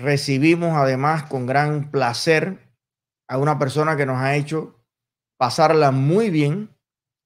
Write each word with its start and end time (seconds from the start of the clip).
recibimos 0.00 0.76
además 0.76 1.24
con 1.24 1.46
gran 1.46 1.90
placer 1.90 2.72
a 3.28 3.36
una 3.38 3.58
persona 3.58 3.96
que 3.96 4.06
nos 4.06 4.16
ha 4.18 4.34
hecho 4.34 4.80
pasarla 5.36 5.90
muy 5.90 6.30
bien. 6.30 6.74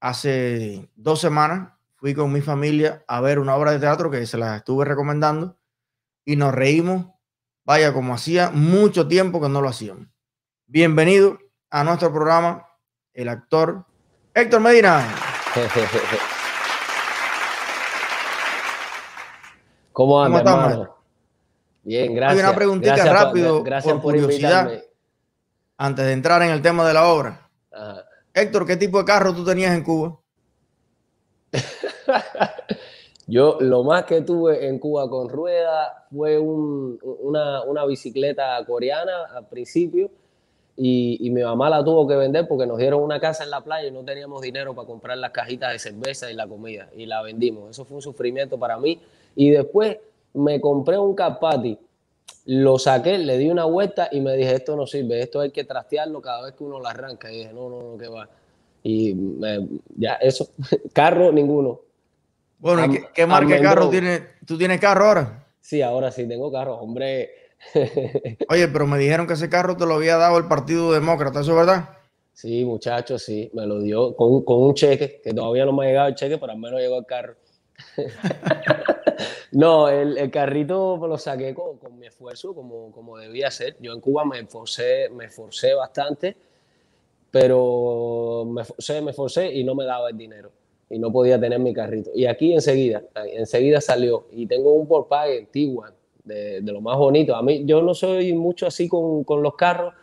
Hace 0.01 0.91
dos 0.95 1.21
semanas 1.21 1.71
fui 1.95 2.13
con 2.13 2.31
mi 2.31 2.41
familia 2.41 3.03
a 3.07 3.21
ver 3.21 3.39
una 3.39 3.55
obra 3.55 3.71
de 3.71 3.79
teatro 3.79 4.11
que 4.11 4.27
se 4.27 4.37
la 4.37 4.57
estuve 4.57 4.83
recomendando 4.85 5.57
y 6.25 6.35
nos 6.35 6.53
reímos, 6.53 7.07
vaya, 7.63 7.93
como 7.93 8.13
hacía 8.13 8.51
mucho 8.51 9.07
tiempo 9.07 9.41
que 9.41 9.49
no 9.49 9.61
lo 9.61 9.69
hacíamos. 9.69 10.07
Bienvenido 10.67 11.39
a 11.69 11.83
nuestro 11.83 12.11
programa, 12.11 12.67
el 13.13 13.29
actor 13.29 13.85
Héctor 14.33 14.59
Medina. 14.59 15.07
¿Cómo 19.93 20.21
anda, 20.21 20.39
hermano? 20.39 20.94
Bien, 21.85 22.15
gracias. 22.15 22.39
Hay 22.39 22.49
una 22.49 22.55
preguntita 22.55 22.95
rápido, 23.05 23.61
gracias 23.61 23.93
por, 23.93 24.01
curiosidad, 24.01 24.83
antes 25.77 26.05
de 26.05 26.13
entrar 26.13 26.41
en 26.41 26.49
el 26.49 26.61
tema 26.61 26.85
de 26.87 26.93
la 26.95 27.07
obra. 27.07 27.47
Héctor, 28.33 28.65
¿qué 28.65 28.75
tipo 28.75 28.97
de 28.97 29.05
carro 29.05 29.33
tú 29.35 29.45
tenías 29.45 29.75
en 29.75 29.83
Cuba? 29.83 30.17
Yo 33.27 33.57
lo 33.61 33.83
más 33.83 34.05
que 34.05 34.21
tuve 34.21 34.67
en 34.67 34.79
Cuba 34.79 35.07
con 35.09 35.29
rueda 35.29 36.07
fue 36.11 36.39
una, 36.39 37.63
una, 37.63 37.85
bicicleta 37.85 38.63
coreana 38.65 39.25
al 39.33 39.47
principio 39.47 40.09
y, 40.75 41.29
mi 41.31 41.43
mamá 41.43 41.69
la 41.69 41.83
tuvo 41.83 42.07
que 42.07 42.15
vender 42.15 42.47
porque 42.47 42.65
nos 42.65 42.79
dieron 42.79 43.01
una 43.01 43.19
casa 43.19 43.43
en 43.43 43.51
la 43.51 43.61
playa 43.61 43.87
y 43.87 43.91
no 43.91 44.03
teníamos 44.03 44.41
dinero 44.41 44.73
para 44.73 44.87
comprar 44.87 45.17
las 45.19 45.31
cajitas 45.31 45.71
de 45.71 45.79
cerveza 45.79 46.31
y 46.31 46.33
la 46.33 46.47
comida 46.47 46.89
y 46.95 47.05
la 47.05 47.21
vendimos. 47.21 47.69
Eso 47.69 47.85
fue 47.85 47.95
un 47.95 48.01
sufrimiento 48.01 48.57
para 48.57 48.77
mí. 48.77 48.99
Y 49.35 49.51
después 49.51 49.97
me 50.35 50.61
compré 50.61 50.97
un 50.97 51.15
Capati, 51.15 51.77
lo 52.45 52.77
saqué, 52.77 53.17
le 53.17 53.37
di 53.37 53.49
una 53.49 53.65
vuelta 53.65 54.09
y 54.11 54.21
me 54.21 54.35
dije, 54.35 54.55
esto 54.55 54.75
no 54.75 54.85
sirve, 54.85 55.21
esto 55.21 55.39
hay 55.39 55.51
que 55.51 55.63
trastearlo 55.63 56.21
cada 56.21 56.43
vez 56.43 56.53
que 56.53 56.63
uno 56.63 56.79
lo 56.79 56.87
arranca. 56.87 57.31
Y 57.31 57.39
dije, 57.39 57.53
no, 57.53 57.69
no, 57.69 57.81
no, 57.81 57.97
que 57.97 58.07
va. 58.07 58.29
Y 58.83 59.15
ya, 59.95 60.13
eso, 60.15 60.49
carro 60.93 61.31
ninguno. 61.31 61.81
Bueno, 62.59 62.91
¿qué, 62.91 63.05
qué 63.13 63.25
marca 63.25 63.55
de 63.55 63.61
carro 63.61 63.89
tienes? 63.89 64.21
¿Tú 64.45 64.57
tienes 64.57 64.79
carro 64.79 65.05
ahora? 65.05 65.47
Sí, 65.59 65.81
ahora 65.81 66.11
sí 66.11 66.27
tengo 66.27 66.51
carro, 66.51 66.75
hombre 66.75 67.45
Oye, 68.49 68.67
pero 68.67 68.87
me 68.87 68.97
dijeron 68.97 69.27
que 69.27 69.33
ese 69.33 69.49
carro 69.49 69.75
te 69.77 69.85
lo 69.85 69.95
había 69.95 70.17
dado 70.17 70.37
el 70.37 70.47
Partido 70.47 70.91
Demócrata, 70.91 71.41
¿eso 71.41 71.51
es 71.51 71.57
verdad? 71.57 71.89
Sí, 72.33 72.65
muchachos, 72.65 73.23
sí, 73.23 73.49
me 73.53 73.65
lo 73.65 73.81
dio 73.81 74.15
con, 74.15 74.43
un 74.45 74.73
cheque, 74.73 75.21
que 75.23 75.33
todavía 75.33 75.65
no 75.65 75.73
me 75.73 75.85
ha 75.85 75.89
llegado 75.89 76.07
el 76.09 76.15
cheque, 76.15 76.37
pero 76.37 76.51
al 76.51 76.59
menos 76.59 76.79
llegó 76.79 76.99
el 76.99 77.05
carro. 77.05 77.35
no, 79.51 79.89
el, 79.89 80.29
carrito 80.31 80.97
lo 81.07 81.17
saqué 81.17 81.53
con, 81.53 81.77
mi 81.99 82.07
esfuerzo, 82.07 82.53
como, 82.53 82.91
como 82.91 83.17
debía 83.17 83.51
ser. 83.51 83.77
Yo 83.79 83.93
en 83.93 84.01
Cuba 84.01 84.25
me 84.25 84.39
esforcé, 84.39 85.09
me 85.09 85.25
esforcé 85.25 85.73
bastante, 85.73 86.35
pero 87.31 88.45
me 88.45 88.61
esforcé 89.11 89.53
y 89.53 89.63
no 89.63 89.75
me 89.75 89.85
daba 89.85 90.09
el 90.09 90.17
dinero. 90.17 90.51
Y 90.89 90.99
no 90.99 91.11
podía 91.11 91.39
tener 91.39 91.59
mi 91.59 91.73
carrito. 91.73 92.11
Y 92.13 92.27
aquí 92.27 92.53
enseguida, 92.53 93.03
enseguida 93.33 93.81
salió. 93.81 94.27
Y 94.31 94.45
tengo 94.45 94.73
un 94.73 94.87
porpague 94.87 95.47
Tiguan 95.51 95.93
de, 96.25 96.61
lo 96.61 96.81
más 96.81 96.97
bonito. 96.97 97.35
A 97.35 97.41
mí, 97.41 97.63
yo 97.65 97.81
no 97.81 97.93
soy 97.93 98.33
mucho 98.33 98.67
así 98.67 98.87
con, 98.87 99.23
con, 99.23 99.41
los 99.41 99.55
carros, 99.55 99.93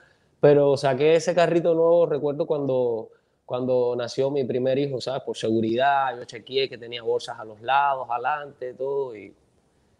pero 0.41 0.77
saqué 0.77 1.15
ese 1.15 1.35
carrito 1.35 1.75
nuevo, 1.75 2.07
recuerdo 2.07 2.47
cuando, 2.47 3.11
cuando 3.45 3.95
nació 3.97 4.31
mi 4.31 4.45
primer 4.45 4.79
hijo, 4.79 5.01
¿sabes? 5.01 5.23
Por 5.23 5.37
seguridad, 5.37 6.17
yo 6.17 6.25
chequeé 6.25 6.69
que 6.69 6.79
tenía 6.79 7.03
bolsas 7.03 7.39
a 7.39 7.45
los 7.45 7.61
lados, 7.61 8.09
adelante, 8.11 8.75
todo, 8.75 9.17
y, 9.17 9.35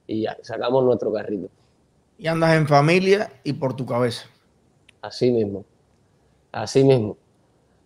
y 0.07 0.23
ya, 0.23 0.37
sacamos 0.43 0.85
nuestro 0.85 1.13
carrito. 1.13 1.49
Y 2.19 2.27
andas 2.27 2.55
en 2.57 2.67
familia 2.67 3.33
y 3.43 3.53
por 3.53 3.75
tu 3.75 3.85
cabeza. 3.85 4.27
Así 5.01 5.31
mismo, 5.31 5.65
así 6.53 6.85
mismo. 6.85 7.17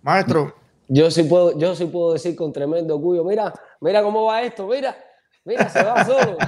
Maestro. 0.03 0.55
Yo 0.89 1.11
sí 1.11 1.25
puedo, 1.25 1.59
yo 1.59 1.75
sí 1.75 1.87
puedo 1.87 2.13
decir 2.13 2.37
con 2.37 2.53
tremendo 2.53 2.95
orgullo, 2.95 3.25
mira, 3.25 3.53
mira 3.81 4.03
cómo 4.03 4.27
va 4.27 4.43
esto, 4.43 4.69
mira, 4.69 4.97
mira, 5.45 5.69
se 5.69 5.83
va 5.83 6.05
solo. 6.05 6.37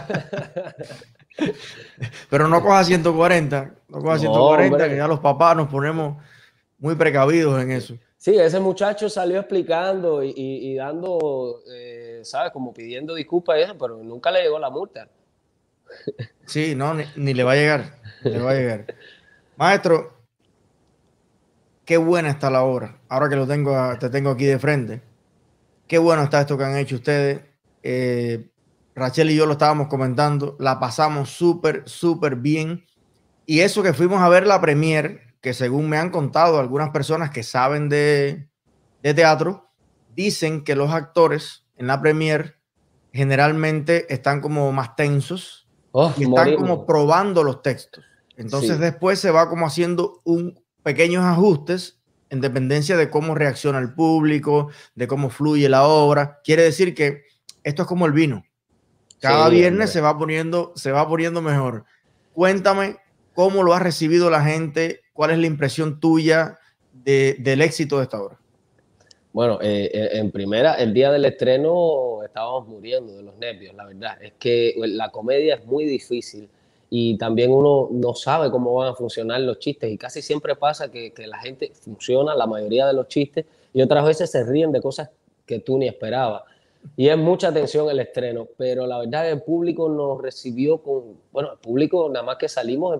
Pero 2.30 2.46
no 2.48 2.62
coja 2.62 2.84
140, 2.84 3.74
no 3.88 4.00
coja 4.00 4.18
140, 4.18 4.88
que 4.88 4.96
ya 4.96 5.08
los 5.08 5.20
papás 5.20 5.56
nos 5.56 5.68
ponemos 5.68 6.22
muy 6.78 6.94
precavidos 6.94 7.60
en 7.60 7.72
eso. 7.72 7.94
Sí, 8.18 8.36
ese 8.36 8.58
muchacho 8.58 9.08
salió 9.08 9.38
explicando 9.38 10.24
y, 10.24 10.74
dando, 10.74 11.62
eh, 11.72 12.20
¿sabes? 12.24 12.50
Como 12.50 12.74
pidiendo 12.74 13.14
disculpas 13.14 13.58
y 13.60 13.74
pero 13.78 13.98
nunca 13.98 14.32
le 14.32 14.42
llegó 14.42 14.58
la 14.58 14.70
multa. 14.70 15.08
Sí, 16.44 16.74
no, 16.74 16.94
ni, 16.94 17.34
le 17.34 17.44
va 17.44 17.52
a 17.52 17.56
llegar, 17.56 17.94
le 18.22 18.38
va 18.40 18.50
a 18.50 18.54
llegar. 18.54 18.86
Maestro, 19.56 20.14
qué 21.84 21.96
buena 21.96 22.30
está 22.30 22.50
la 22.50 22.64
obra. 22.64 22.98
Ahora 23.08 23.28
que 23.28 23.36
lo 23.36 23.46
tengo, 23.46 23.96
te 23.98 24.10
tengo 24.10 24.30
aquí 24.30 24.46
de 24.46 24.58
frente. 24.58 25.00
Qué 25.86 25.98
bueno 25.98 26.22
está 26.24 26.40
esto 26.40 26.58
que 26.58 26.64
han 26.64 26.76
hecho 26.76 26.96
ustedes. 26.96 27.40
Eh, 27.82 28.50
Rachel 28.96 29.30
y 29.30 29.36
yo 29.36 29.46
lo 29.46 29.52
estábamos 29.52 29.86
comentando, 29.86 30.56
la 30.58 30.80
pasamos 30.80 31.30
súper, 31.30 31.82
súper 31.86 32.34
bien. 32.36 32.84
Y 33.46 33.60
eso 33.60 33.82
que 33.82 33.92
fuimos 33.92 34.20
a 34.20 34.28
ver 34.28 34.46
la 34.46 34.60
premier, 34.60 35.27
que 35.40 35.54
según 35.54 35.88
me 35.88 35.98
han 35.98 36.10
contado 36.10 36.58
algunas 36.58 36.90
personas 36.90 37.30
que 37.30 37.42
saben 37.42 37.88
de, 37.88 38.48
teatro, 39.02 39.70
dicen 40.14 40.64
que 40.64 40.74
los 40.74 40.90
actores 40.90 41.64
en 41.76 41.86
la 41.86 42.00
premier 42.00 42.58
generalmente 43.12 44.12
están 44.12 44.40
como 44.40 44.70
más 44.72 44.96
tensos 44.96 45.68
oh, 45.92 46.12
y 46.16 46.24
están 46.24 46.56
como 46.56 46.84
probando 46.84 47.42
los 47.42 47.62
textos. 47.62 48.04
Entonces 48.36 48.78
después 48.78 49.18
se 49.18 49.30
va 49.30 49.48
como 49.48 49.66
haciendo 49.66 50.20
un 50.24 50.60
pequeños 50.82 51.24
ajustes 51.24 52.00
en 52.30 52.40
dependencia 52.40 52.96
de 52.96 53.10
cómo 53.10 53.34
reacciona 53.34 53.78
el 53.78 53.94
público, 53.94 54.70
de 54.94 55.08
cómo 55.08 55.30
fluye 55.30 55.68
la 55.68 55.86
obra. 55.86 56.40
Quiere 56.44 56.62
decir 56.62 56.94
que 56.94 57.24
esto 57.64 57.82
es 57.82 57.88
como 57.88 58.06
el 58.06 58.12
vino. 58.12 58.44
Cada 59.20 59.48
viernes 59.48 59.90
se 59.90 60.00
va 60.00 60.16
poniendo, 60.16 60.72
se 60.76 60.92
va 60.92 61.08
poniendo 61.08 61.42
mejor. 61.42 61.84
Cuéntame 62.32 62.98
cómo 63.34 63.62
lo 63.62 63.74
ha 63.74 63.80
recibido 63.80 64.30
la 64.30 64.42
gente, 64.42 65.00
cuál 65.18 65.32
es 65.32 65.38
la 65.38 65.48
impresión 65.48 65.98
tuya 65.98 66.60
del 66.92 67.60
éxito 67.60 67.96
de 67.96 68.04
esta 68.04 68.22
obra. 68.22 68.38
Bueno, 69.32 69.58
eh, 69.60 69.90
eh, 69.92 70.10
en 70.12 70.30
primera, 70.30 70.74
el 70.74 70.94
día 70.94 71.10
del 71.10 71.24
estreno 71.24 72.22
estábamos 72.22 72.68
muriendo 72.68 73.16
de 73.16 73.24
los 73.24 73.36
nervios, 73.36 73.74
la 73.74 73.86
verdad. 73.86 74.22
Es 74.22 74.34
que 74.38 74.76
la 74.76 75.10
comedia 75.10 75.56
es 75.56 75.66
muy 75.66 75.86
difícil 75.86 76.48
y 76.88 77.18
también 77.18 77.50
uno 77.50 77.88
no 77.90 78.14
sabe 78.14 78.48
cómo 78.48 78.72
van 78.74 78.90
a 78.90 78.94
funcionar 78.94 79.40
los 79.40 79.58
chistes 79.58 79.90
y 79.90 79.98
casi 79.98 80.22
siempre 80.22 80.54
pasa 80.54 80.88
que, 80.88 81.10
que 81.12 81.26
la 81.26 81.38
gente 81.38 81.72
funciona 81.74 82.36
la 82.36 82.46
mayoría 82.46 82.86
de 82.86 82.92
los 82.92 83.08
chistes 83.08 83.44
y 83.74 83.82
otras 83.82 84.04
veces 84.04 84.30
se 84.30 84.44
ríen 84.44 84.70
de 84.70 84.80
cosas 84.80 85.10
que 85.44 85.58
tú 85.58 85.78
ni 85.78 85.88
esperabas 85.88 86.44
y 86.96 87.08
es 87.08 87.18
mucha 87.18 87.48
atención 87.48 87.90
el 87.90 87.98
estreno, 87.98 88.46
pero 88.56 88.86
la 88.86 88.98
verdad 89.00 89.28
el 89.28 89.42
público 89.42 89.88
nos 89.88 90.22
recibió 90.22 90.78
con, 90.78 91.16
bueno, 91.32 91.52
el 91.52 91.58
público 91.58 92.08
nada 92.08 92.24
más 92.24 92.36
que 92.36 92.48
salimos, 92.48 92.94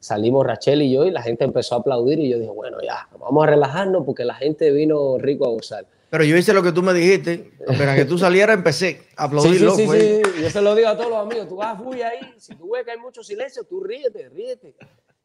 salimos 0.00 0.46
Rachel 0.46 0.82
y 0.82 0.92
yo 0.92 1.04
y 1.04 1.10
la 1.10 1.22
gente 1.22 1.44
empezó 1.44 1.74
a 1.74 1.78
aplaudir 1.78 2.18
y 2.18 2.28
yo 2.28 2.38
dije, 2.38 2.50
bueno, 2.50 2.78
ya, 2.82 3.08
vamos 3.18 3.44
a 3.44 3.46
relajarnos 3.50 4.04
porque 4.04 4.24
la 4.24 4.34
gente 4.34 4.70
vino 4.70 5.18
rico 5.18 5.46
a 5.46 5.48
gozar. 5.48 5.86
Pero 6.10 6.24
yo 6.24 6.36
hice 6.36 6.54
lo 6.54 6.62
que 6.62 6.72
tú 6.72 6.82
me 6.82 6.94
dijiste, 6.94 7.52
apenas 7.68 7.96
que 7.96 8.04
tú 8.04 8.18
salieras 8.18 8.56
empecé 8.56 9.02
a 9.16 9.24
aplaudir. 9.24 9.58
Sí, 9.58 9.68
sí, 9.76 9.88
sí, 9.88 10.22
sí, 10.24 10.42
yo 10.42 10.50
se 10.50 10.62
lo 10.62 10.74
digo 10.74 10.88
a 10.88 10.96
todos 10.96 11.10
los 11.10 11.18
amigos, 11.18 11.48
tú 11.48 11.56
vas 11.56 11.78
muy 11.78 12.02
ahí, 12.02 12.20
si 12.38 12.54
tú 12.54 12.70
ves 12.72 12.84
que 12.84 12.92
hay 12.92 12.98
mucho 12.98 13.22
silencio, 13.22 13.64
tú 13.64 13.80
ríete, 13.80 14.28
ríete. 14.28 14.74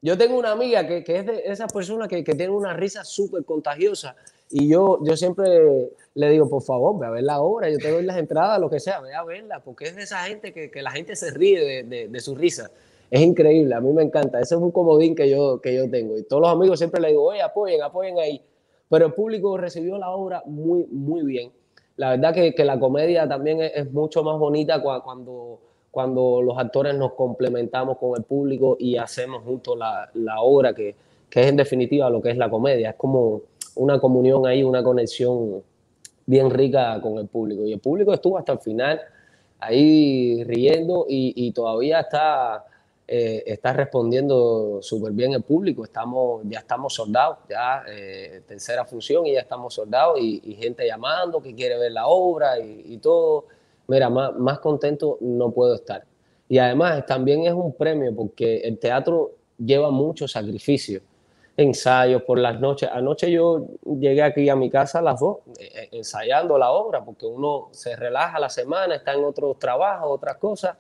Yo 0.02 0.18
tengo 0.18 0.38
una 0.38 0.52
amiga 0.52 0.86
que, 0.86 1.04
que 1.04 1.20
es 1.20 1.26
de 1.26 1.44
esas 1.46 1.72
personas 1.72 2.10
que, 2.10 2.24
que 2.26 2.36
tiene 2.36 2.52
una 2.52 2.74
risa 2.74 3.06
súper 3.06 3.46
contagiosa 3.46 4.16
y 4.56 4.68
yo, 4.68 5.00
yo 5.02 5.18
siempre 5.18 5.90
le 6.14 6.30
digo, 6.30 6.48
por 6.48 6.62
favor, 6.62 7.00
ve 7.00 7.08
a 7.08 7.10
ver 7.10 7.24
la 7.24 7.42
obra, 7.42 7.72
yo 7.72 7.80
te 7.80 7.90
doy 7.90 8.04
las 8.04 8.18
entradas, 8.18 8.60
lo 8.60 8.70
que 8.70 8.80
sea, 8.80 9.02
ve 9.02 9.12
a 9.16 9.24
verla, 9.24 9.62
porque 9.62 9.86
es 9.86 9.96
de 9.96 10.04
esa 10.04 10.24
gente 10.26 10.54
que, 10.54 10.70
que 10.70 10.84
la 10.84 10.92
gente 10.92 11.16
se 11.16 11.32
ríe 11.32 11.84
de, 11.84 12.08
de, 12.08 12.20
su 12.20 12.36
risa. 12.36 12.70
Es 13.14 13.22
increíble, 13.22 13.76
a 13.76 13.80
mí 13.80 13.94
me 13.94 14.02
encanta. 14.02 14.40
Ese 14.40 14.56
es 14.56 14.62
un 14.62 14.72
comodín 14.72 15.14
que 15.14 15.30
yo, 15.30 15.62
que 15.62 15.76
yo 15.76 15.88
tengo. 15.88 16.18
Y 16.18 16.24
todos 16.24 16.42
los 16.42 16.52
amigos 16.52 16.80
siempre 16.80 17.00
le 17.00 17.10
digo, 17.10 17.26
oye, 17.26 17.44
apoyen, 17.44 17.84
apoyen 17.84 18.18
ahí. 18.18 18.42
Pero 18.90 19.06
el 19.06 19.14
público 19.14 19.56
recibió 19.56 20.00
la 20.00 20.10
obra 20.10 20.42
muy, 20.48 20.88
muy 20.88 21.22
bien. 21.22 21.52
La 21.96 22.10
verdad 22.10 22.34
que, 22.34 22.56
que 22.56 22.66
la 22.66 22.80
comedia 22.80 23.30
también 23.30 23.62
es, 23.62 23.72
es, 23.76 23.92
mucho 23.92 24.24
más 24.24 24.40
bonita 24.40 24.82
cuando, 24.82 25.60
cuando 25.92 26.42
los 26.42 26.58
actores 26.58 26.96
nos 26.96 27.14
complementamos 27.14 28.00
con 28.00 28.18
el 28.18 28.24
público 28.24 28.78
y 28.80 28.98
hacemos 28.98 29.44
juntos 29.44 29.78
la, 29.78 30.10
la 30.16 30.42
obra, 30.42 30.74
que, 30.74 30.96
que 31.30 31.42
es 31.42 31.48
en 31.50 31.56
definitiva 31.56 32.10
lo 32.10 32.20
que 32.20 32.32
es 32.32 32.38
la 32.38 32.50
comedia. 32.50 32.90
Es 32.90 32.96
como 32.96 33.44
una 33.76 34.00
comunión 34.00 34.48
ahí, 34.48 34.64
una 34.64 34.84
conexión 34.84 35.62
bien 36.26 36.50
rica 36.50 37.00
con 37.00 37.20
el 37.20 37.28
público. 37.28 37.64
Y 37.64 37.74
el 37.74 37.80
público 37.80 38.12
estuvo 38.12 38.40
hasta 38.40 38.54
el 38.54 38.60
final 38.60 39.00
ahí 39.60 40.44
riendo 40.46 41.06
y, 41.08 41.52
todavía 41.52 42.00
está, 42.00 42.66
eh, 43.08 43.44
está 43.46 43.74
respondiendo 43.74 44.80
súper 44.82 45.12
bien 45.12 45.34
el 45.34 45.44
público. 45.44 45.84
Estamos, 45.84 46.42
ya 46.46 46.60
estamos 46.60 46.94
soldados, 46.94 47.40
ya 47.50 47.84
eh, 47.88 48.44
tercera 48.48 48.86
función 48.86 49.26
y 49.26 49.34
ya 49.34 49.42
estamos 49.42 49.74
soldados 49.74 50.20
y, 50.20 50.56
gente 50.56 50.88
llamando 50.88 51.42
que 51.42 51.54
quiere 51.54 51.78
ver 51.78 51.92
la 51.92 52.08
obra 52.08 52.60
y, 52.60 52.98
todo. 52.98 53.46
Mira, 53.88 54.10
más, 54.10 54.34
más 54.36 54.60
contento 54.60 55.18
no 55.20 55.52
puedo 55.52 55.76
estar. 55.76 56.06
Y 56.48 56.58
además 56.58 57.06
también 57.06 57.46
es 57.46 57.54
un 57.54 57.74
premio 57.74 58.16
porque 58.16 58.58
el 58.60 58.78
teatro 58.80 59.32
lleva 59.58 59.92
mucho 59.92 60.28
sacrificio. 60.28 61.02
Ensayos 61.56 62.24
por 62.24 62.40
las 62.40 62.60
noches. 62.60 62.90
Anoche 62.92 63.32
yo 63.32 63.68
llegué 63.84 64.24
aquí 64.24 64.50
a 64.50 64.56
mi 64.56 64.70
casa 64.70 65.00
a 65.00 65.02
las 65.02 65.20
dos 65.20 65.40
eh, 65.60 65.70
eh, 65.76 65.90
ensayando 65.92 66.58
la 66.58 66.72
obra 66.72 67.04
porque 67.04 67.26
uno 67.26 67.68
se 67.72 67.96
relaja 67.96 68.40
la 68.40 68.50
semana, 68.50 68.96
está 68.96 69.14
en 69.14 69.24
otros 69.24 69.60
trabajos, 69.60 70.08
otras 70.10 70.38
cosas 70.38 70.78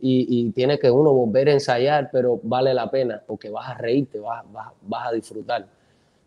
y, 0.00 0.50
tiene 0.52 0.78
que 0.78 0.90
uno 0.90 1.12
volver 1.12 1.48
a 1.48 1.52
ensayar, 1.52 2.10
pero 2.10 2.40
vale 2.42 2.72
la 2.72 2.90
pena 2.90 3.22
porque 3.26 3.50
vas 3.50 3.68
a 3.68 3.74
reírte, 3.74 4.18
vas, 4.18 4.44
vas, 4.82 5.08
a 5.08 5.12
disfrutar. 5.12 5.66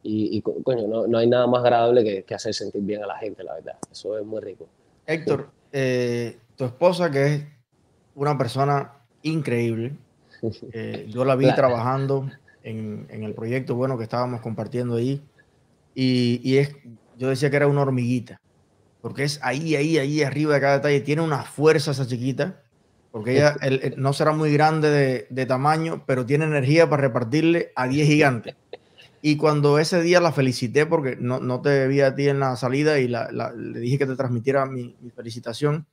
Y, 0.04 0.42
coño, 0.42 0.88
no, 0.88 1.08
no, 1.08 1.18
hay 1.18 1.28
nada 1.28 1.48
más 1.48 1.64
agradable 1.64 2.04
que, 2.04 2.24
que, 2.24 2.36
hacer 2.36 2.54
sentir 2.54 2.82
bien 2.82 3.04
a 3.04 3.08
la 3.08 3.18
gente, 3.18 3.44
la 3.44 3.54
verdad. 3.54 3.78
Eso 3.92 4.18
es 4.18 4.26
muy 4.26 4.42
rico. 4.42 4.68
Héctor, 5.06 5.50
eh, 5.72 6.38
tu 6.56 6.66
esposa 6.66 7.10
que 7.10 7.26
es 7.26 7.46
una 8.16 8.38
persona 8.38 8.94
increíble. 9.22 9.96
Eh, 10.74 11.06
yo 11.08 11.24
la 11.24 11.38
vi 11.38 11.46
trabajando 11.56 12.30
en, 12.64 13.08
en, 13.10 13.24
el 13.24 13.34
proyecto 13.34 13.76
bueno 13.76 13.98
que 13.98 14.04
estábamos 14.04 14.42
compartiendo 14.42 14.96
ahí. 14.96 15.22
Y, 15.96 16.42
y, 16.44 16.58
es, 16.58 16.76
yo 17.18 17.30
decía 17.30 17.50
que 17.50 17.56
era 17.56 17.68
una 17.68 17.82
hormiguita, 17.82 18.42
porque 19.02 19.24
es 19.24 19.40
ahí, 19.42 19.78
ahí, 19.78 19.98
ahí, 19.98 20.22
arriba 20.22 20.56
de 20.56 20.60
cada 20.60 20.74
detalle. 20.80 21.00
Tiene 21.00 21.22
una 21.22 21.44
fuerza 21.44 21.92
esa 21.92 22.06
chiquita, 22.06 22.62
porque 23.14 23.38
ella 23.38 23.56
no 23.96 24.12
será 24.12 24.32
muy 24.32 24.52
grande 24.52 24.90
de, 24.90 25.28
de, 25.30 25.46
tamaño, 25.46 26.04
pero 26.08 26.26
tiene 26.26 26.46
energía 26.46 26.90
para 26.90 27.04
repartirle 27.04 27.72
a 27.76 27.88
10 27.88 28.08
gigantes. 28.08 28.56
Y 29.22 29.38
cuando 29.38 29.78
ese 29.78 30.02
día 30.02 30.20
la 30.20 30.32
felicité, 30.32 30.88
porque 30.88 31.16
no, 31.20 31.40
no 31.40 31.62
te 31.62 31.88
vi 31.88 32.02
a 32.02 32.16
ti 32.16 32.28
en 32.28 32.40
la 32.40 32.56
salida 32.56 32.98
y 32.98 33.08
la, 33.08 33.30
le 33.56 33.80
dije 33.80 34.00
que 34.00 34.08
te 34.08 34.16
transmitiera 34.16 34.66
mi, 34.66 34.96
mi 35.00 35.12
felicitación, 35.12 35.86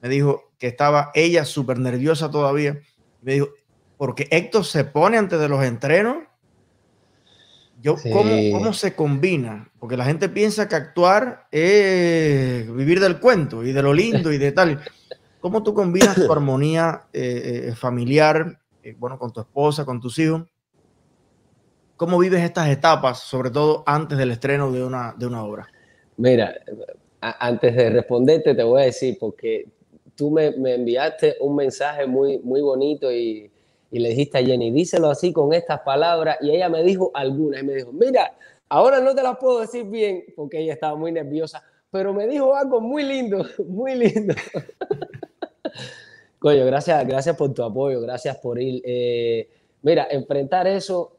me 0.00 0.08
dijo 0.08 0.52
que 0.56 0.68
estaba 0.68 1.10
ella 1.14 1.44
súper 1.44 1.80
nerviosa 1.80 2.30
todavía. 2.30 2.78
Me 3.22 3.32
dijo, 3.32 3.48
porque 3.96 4.28
Héctor 4.30 4.64
se 4.64 4.84
pone 4.84 5.18
antes 5.18 5.40
de 5.40 5.48
los 5.48 5.64
entrenos. 5.64 6.18
Yo, 7.82 7.96
¿cómo, 8.12 8.52
¿cómo, 8.52 8.72
se 8.72 8.94
combina? 8.94 9.68
Porque 9.80 9.96
la 9.96 10.04
gente 10.04 10.28
piensa 10.28 10.68
que 10.68 10.76
actuar 10.76 11.48
es 11.50 12.72
vivir 12.72 13.00
del 13.00 13.18
cuento 13.18 13.64
y 13.64 13.72
de 13.72 13.82
lo 13.82 13.92
lindo 13.92 14.32
y 14.32 14.38
de 14.38 14.52
tal. 14.52 14.80
¿Cómo 15.46 15.62
tú 15.62 15.74
combinas 15.74 16.16
tu 16.16 16.32
armonía 16.32 17.02
eh, 17.12 17.68
eh, 17.68 17.72
familiar, 17.76 18.58
eh, 18.82 18.96
bueno, 18.98 19.16
con 19.16 19.32
tu 19.32 19.38
esposa, 19.38 19.84
con 19.84 20.00
tus 20.00 20.18
hijos? 20.18 20.42
¿Cómo 21.96 22.18
vives 22.18 22.42
estas 22.42 22.68
etapas, 22.68 23.20
sobre 23.20 23.50
todo 23.50 23.84
antes 23.86 24.18
del 24.18 24.32
estreno 24.32 24.72
de 24.72 24.82
una, 24.82 25.14
de 25.16 25.24
una 25.24 25.44
obra? 25.44 25.68
Mira, 26.16 26.52
antes 27.20 27.76
de 27.76 27.90
responderte 27.90 28.56
te 28.56 28.62
voy 28.64 28.82
a 28.82 28.84
decir, 28.86 29.18
porque 29.20 29.68
tú 30.16 30.32
me, 30.32 30.50
me 30.50 30.74
enviaste 30.74 31.36
un 31.38 31.54
mensaje 31.54 32.08
muy, 32.08 32.40
muy 32.40 32.60
bonito 32.60 33.12
y, 33.12 33.48
y, 33.92 33.98
le 34.00 34.08
dijiste 34.08 34.38
a 34.38 34.44
Jenny, 34.44 34.72
díselo 34.72 35.10
así 35.10 35.32
con 35.32 35.52
estas 35.52 35.78
palabras 35.82 36.38
y 36.40 36.50
ella 36.50 36.68
me 36.68 36.82
dijo 36.82 37.12
algunas 37.14 37.62
y 37.62 37.66
me 37.66 37.74
dijo, 37.74 37.92
mira, 37.92 38.34
ahora 38.68 38.98
no 38.98 39.14
te 39.14 39.22
las 39.22 39.36
puedo 39.36 39.60
decir 39.60 39.84
bien 39.84 40.24
porque 40.34 40.58
ella 40.58 40.72
estaba 40.72 40.96
muy 40.96 41.12
nerviosa, 41.12 41.62
pero 41.92 42.12
me 42.12 42.26
dijo 42.26 42.56
algo 42.56 42.80
muy 42.80 43.04
lindo, 43.04 43.46
muy 43.64 43.94
lindo. 43.94 44.34
Coño, 46.38 46.64
gracias, 46.66 47.06
gracias 47.06 47.36
por 47.36 47.52
tu 47.54 47.62
apoyo, 47.62 48.00
gracias 48.00 48.36
por 48.36 48.60
ir. 48.60 48.82
Eh, 48.84 49.48
mira, 49.82 50.06
enfrentar 50.10 50.66
eso 50.66 51.12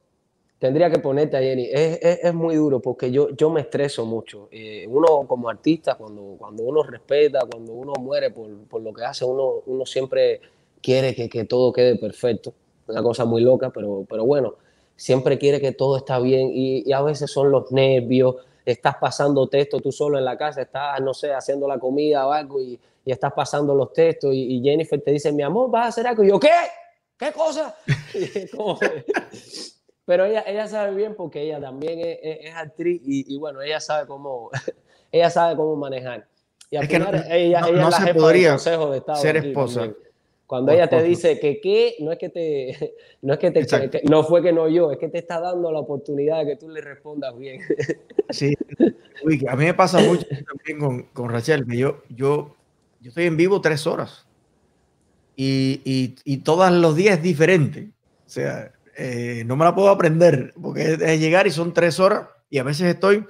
tendría 0.60 0.90
que 0.90 1.00
ponerte 1.00 1.38
a 1.38 1.42
Jenny. 1.42 1.70
Es, 1.72 2.34
muy 2.34 2.56
duro 2.56 2.80
porque 2.80 3.12
yo, 3.12 3.30
yo 3.36 3.50
me 3.50 3.62
estreso 3.62 4.06
mucho. 4.06 4.48
Eh, 4.52 4.86
uno 4.88 5.26
como 5.28 5.50
artista, 5.50 5.96
cuando, 5.96 6.36
cuando 6.38 6.64
uno 6.64 6.84
respeta, 6.84 7.40
cuando 7.52 7.74
uno 7.74 7.94
muere 8.00 8.32
por, 8.32 8.50
por 8.68 8.82
lo 8.82 8.94
que 8.94 9.04
hace, 9.04 9.26
uno, 9.26 9.64
uno 9.66 9.86
siempre 9.86 10.42
quiere 10.82 11.16
que, 11.16 11.30
que, 11.30 11.46
todo 11.46 11.74
quede 11.74 11.98
perfecto. 11.98 12.54
Una 12.88 13.04
cosa 13.04 13.26
muy 13.26 13.42
loca, 13.42 13.70
pero, 13.70 14.06
pero 14.10 14.26
bueno, 14.26 14.56
siempre 14.98 15.38
quiere 15.38 15.62
que 15.62 15.72
todo 15.72 15.96
está 15.96 16.20
bien 16.20 16.52
y, 16.54 16.92
a 16.92 17.02
veces 17.02 17.32
son 17.32 17.52
los 17.52 17.72
nervios. 17.72 18.36
Estás 18.68 18.98
pasando 18.98 19.48
texto 19.48 19.80
tú 19.80 19.92
solo 19.92 20.18
en 20.18 20.26
la 20.26 20.38
casa, 20.38 20.62
estás, 20.62 21.00
no 21.02 21.14
sé, 21.14 21.34
haciendo 21.34 21.68
la 21.68 21.80
comida 21.80 22.28
o 22.28 22.32
algo 22.32 22.60
y, 22.60 22.80
y 23.06 23.12
estás 23.12 23.32
pasando 23.32 23.74
los 23.74 23.94
textos 23.94 24.34
y, 24.34 24.58
y, 24.58 24.62
Jennifer 24.62 25.02
te 25.02 25.12
dice, 25.12 25.32
mi 25.32 25.42
amor, 25.42 25.72
vas 25.72 25.86
a 25.86 25.88
hacer 25.88 26.08
algo. 26.08 26.24
Y 26.24 26.28
yo, 26.28 26.40
¿qué? 26.40 26.50
¿Qué 27.18 27.32
cosa? 27.32 27.76
pero 30.06 30.26
ella, 30.26 30.44
ella 30.46 30.68
sabe 30.68 30.96
bien 30.96 31.16
porque 31.16 31.42
ella 31.42 31.62
también 31.62 32.00
es, 32.00 32.20
es, 32.22 32.56
actriz 32.56 33.02
y, 33.06 33.34
y, 33.34 33.38
bueno, 33.38 33.62
ella 33.62 33.80
sabe 33.80 34.06
cómo, 34.06 34.52
ella 35.12 35.30
sabe 35.30 35.56
cómo 35.56 35.76
manejar. 35.78 36.28
Y 36.70 36.76
al 36.76 36.84
es 36.84 36.90
final, 36.90 37.26
que 37.26 37.46
ella, 37.46 37.62
no, 37.62 37.68
ella 37.68 37.82
no 37.82 37.88
es 37.88 38.00
la 38.00 38.06
se 38.06 38.14
podría 38.14 38.50
consejo 38.50 38.92
de 38.92 38.98
Estado 38.98 39.22
ser 39.22 39.38
esposa. 39.38 39.80
También. 39.80 40.07
Cuando 40.48 40.72
ella 40.72 40.90
te 40.90 41.04
dice 41.04 41.42
que 41.42 41.60
qué, 41.60 41.96
no 42.00 42.14
es 42.14 42.18
que 42.18 42.30
te, 42.30 42.96
no 43.22 43.34
es 43.34 43.40
que 43.40 43.52
te, 43.52 43.66
que, 43.66 44.02
no 44.10 44.24
fue 44.24 44.42
que 44.42 44.54
no 44.54 44.70
yo, 44.70 44.92
es 44.92 44.98
que 44.98 45.10
te 45.10 45.20
está 45.20 45.42
dando 45.42 45.72
la 45.72 45.80
oportunidad 45.80 46.40
de 46.40 46.46
que 46.48 46.56
tú 46.56 46.70
le 46.70 46.82
respondas 46.82 47.38
bien. 47.38 47.62
Sí, 48.30 48.58
uy, 49.24 49.46
a 49.48 49.56
mí 49.56 49.64
me 49.64 49.74
pasa 49.74 50.02
mucho 50.02 50.26
también 50.28 50.80
con, 50.80 51.04
con 51.14 51.30
Rachel, 51.30 51.66
que 51.66 51.78
yo, 51.78 52.02
yo, 52.10 52.58
yo 53.00 53.08
estoy 53.08 53.24
en 53.24 53.38
vivo 53.38 53.62
tres 53.62 53.88
horas 53.88 54.28
y, 55.34 55.80
y, 55.86 56.16
y 56.26 56.40
todos 56.40 56.70
los 56.74 56.94
días 56.94 57.20
es 57.20 57.24
diferente. 57.24 57.90
O 58.26 58.30
sea, 58.30 58.74
eh, 58.98 59.44
no 59.46 59.56
me 59.56 59.64
la 59.64 59.74
puedo 59.74 59.88
aprender 59.88 60.54
porque 60.62 60.82
es, 60.82 61.02
es, 61.02 61.22
llegar 61.22 61.48
y 61.48 61.52
son 61.52 61.74
tres 61.74 62.02
horas 62.02 62.28
y 62.50 62.58
a 62.58 62.64
veces 62.64 62.88
estoy 62.88 63.26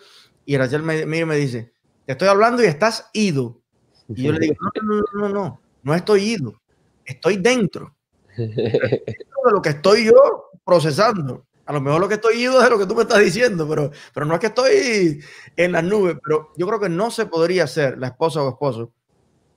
y 0.48 0.58
Rachel 0.58 0.82
me, 0.82 1.06
me, 1.06 1.24
me 1.26 1.36
dice, 1.36 1.74
te 2.08 2.14
estoy 2.14 2.30
hablando 2.30 2.64
y 2.64 2.66
estás 2.66 3.08
ido. 3.14 3.62
Y 4.08 4.24
yo 4.24 4.32
le 4.32 4.40
digo, 4.40 4.56
no, 4.62 4.82
no, 4.82 4.96
no, 4.96 5.04
no, 5.14 5.30
no, 5.30 5.62
no 5.84 5.94
estoy 5.94 6.24
ido, 6.24 6.60
estoy 7.08 7.38
dentro. 7.38 7.96
dentro 8.38 9.42
de 9.46 9.52
lo 9.52 9.62
que 9.62 9.70
estoy 9.70 10.06
yo 10.06 10.52
procesando. 10.64 11.46
A 11.66 11.74
lo 11.74 11.82
mejor 11.82 12.00
lo 12.00 12.08
que 12.08 12.16
estoy 12.16 12.42
ido 12.42 12.64
es 12.64 12.70
lo 12.70 12.78
que 12.78 12.86
tú 12.86 12.96
me 12.96 13.02
estás 13.02 13.20
diciendo, 13.20 13.68
pero, 13.68 13.92
pero 14.14 14.26
no 14.26 14.34
es 14.36 14.40
que 14.40 14.48
estoy 14.48 15.22
en 15.56 15.72
las 15.74 15.84
nubes, 15.84 16.16
pero 16.24 16.54
yo 16.56 16.66
creo 16.66 16.80
que 16.80 16.88
no 16.88 17.12
se 17.12 17.26
podría 17.26 17.68
ser 17.68 17.98
la 17.98 18.08
esposa 18.08 18.42
o 18.42 18.50
esposo 18.50 18.94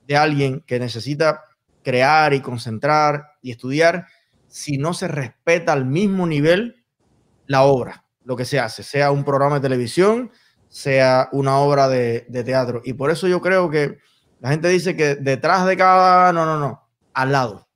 de 0.09 0.17
alguien 0.17 0.65
que 0.67 0.81
necesita 0.81 1.45
crear 1.85 2.35
y 2.35 2.41
concentrar 2.41 3.27
y 3.43 3.53
estudiar 3.53 4.07
si 4.49 4.77
no 4.77 4.93
se 4.93 5.07
respeta 5.07 5.73
al 5.73 5.87
mismo 5.87 6.27
nivel 6.27 6.85
la 7.47 7.63
obra, 7.63 8.05
lo 8.25 8.37
que 8.37 8.45
se 8.45 8.59
hace, 8.59 8.83
sea 8.83 9.13
un 9.13 9.25
programa 9.25 9.57
de 9.57 9.63
televisión, 9.63 10.33
sea 10.69 11.29
una 11.31 11.59
obra 11.59 11.89
de, 11.89 12.27
de, 12.29 12.43
teatro. 12.43 12.83
Y 12.85 12.95
por 12.95 13.13
eso 13.13 13.29
yo 13.29 13.41
creo 13.41 13.71
que 13.71 13.99
la 14.41 14.51
gente 14.51 14.69
dice 14.69 14.97
que 14.97 15.15
detrás 15.15 15.65
de 15.67 15.77
cada, 15.77 16.33
no, 16.33 16.45
no, 16.45 16.59
no, 16.59 16.90
al 17.21 17.33
lado. 17.33 17.69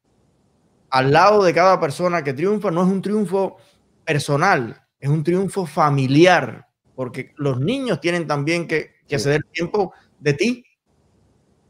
Al 0.90 1.12
lado 1.12 1.44
de 1.44 1.52
cada 1.52 1.80
persona 1.80 2.22
que 2.22 2.32
triunfa 2.32 2.70
no 2.70 2.82
es 2.82 2.88
un 2.88 3.02
triunfo 3.02 3.56
personal, 4.04 4.80
es 4.98 5.08
un 5.08 5.22
triunfo 5.22 5.66
familiar, 5.66 6.68
porque 6.94 7.32
los 7.36 7.60
niños 7.60 8.00
tienen 8.00 8.26
también 8.26 8.66
que, 8.66 8.92
que 9.06 9.18
ceder 9.18 9.42
tiempo 9.52 9.92
de 10.18 10.34
ti 10.34 10.64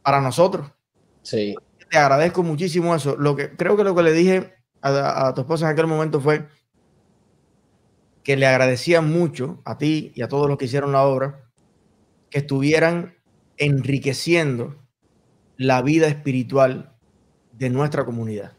para 0.03 0.21
nosotros. 0.21 0.71
Sí. 1.23 1.55
Te 1.91 1.99
agradezco 1.99 2.43
muchísimo 2.43 2.95
eso. 2.95 3.17
Lo 3.17 3.35
que 3.35 3.57
creo 3.57 3.77
que 3.77 3.85
lo 3.85 3.95
que 3.95 4.03
le 4.03 4.13
dije 4.13 4.55
a, 4.83 5.29
a, 5.29 5.35
tu 5.35 5.41
esposa 5.41 5.67
en 5.67 5.73
aquel 5.73 5.87
momento 5.87 6.21
fue 6.21 6.47
que 8.23 8.37
le 8.37 8.47
agradecía 8.47 9.01
mucho 9.01 9.63
a 9.65 9.79
ti 9.79 10.13
y 10.15 10.23
a 10.23 10.29
todos 10.29 10.49
los 10.49 10.59
que 10.59 10.67
hicieron 10.67 10.93
la 10.93 11.03
obra 11.03 11.51
que 12.31 12.39
estuvieran 12.39 13.17
enriqueciendo 13.57 14.77
la 15.57 15.83
vida 15.83 16.09
espiritual 16.09 16.94
de 17.57 17.71
nuestra 17.71 18.05
comunidad. 18.05 18.53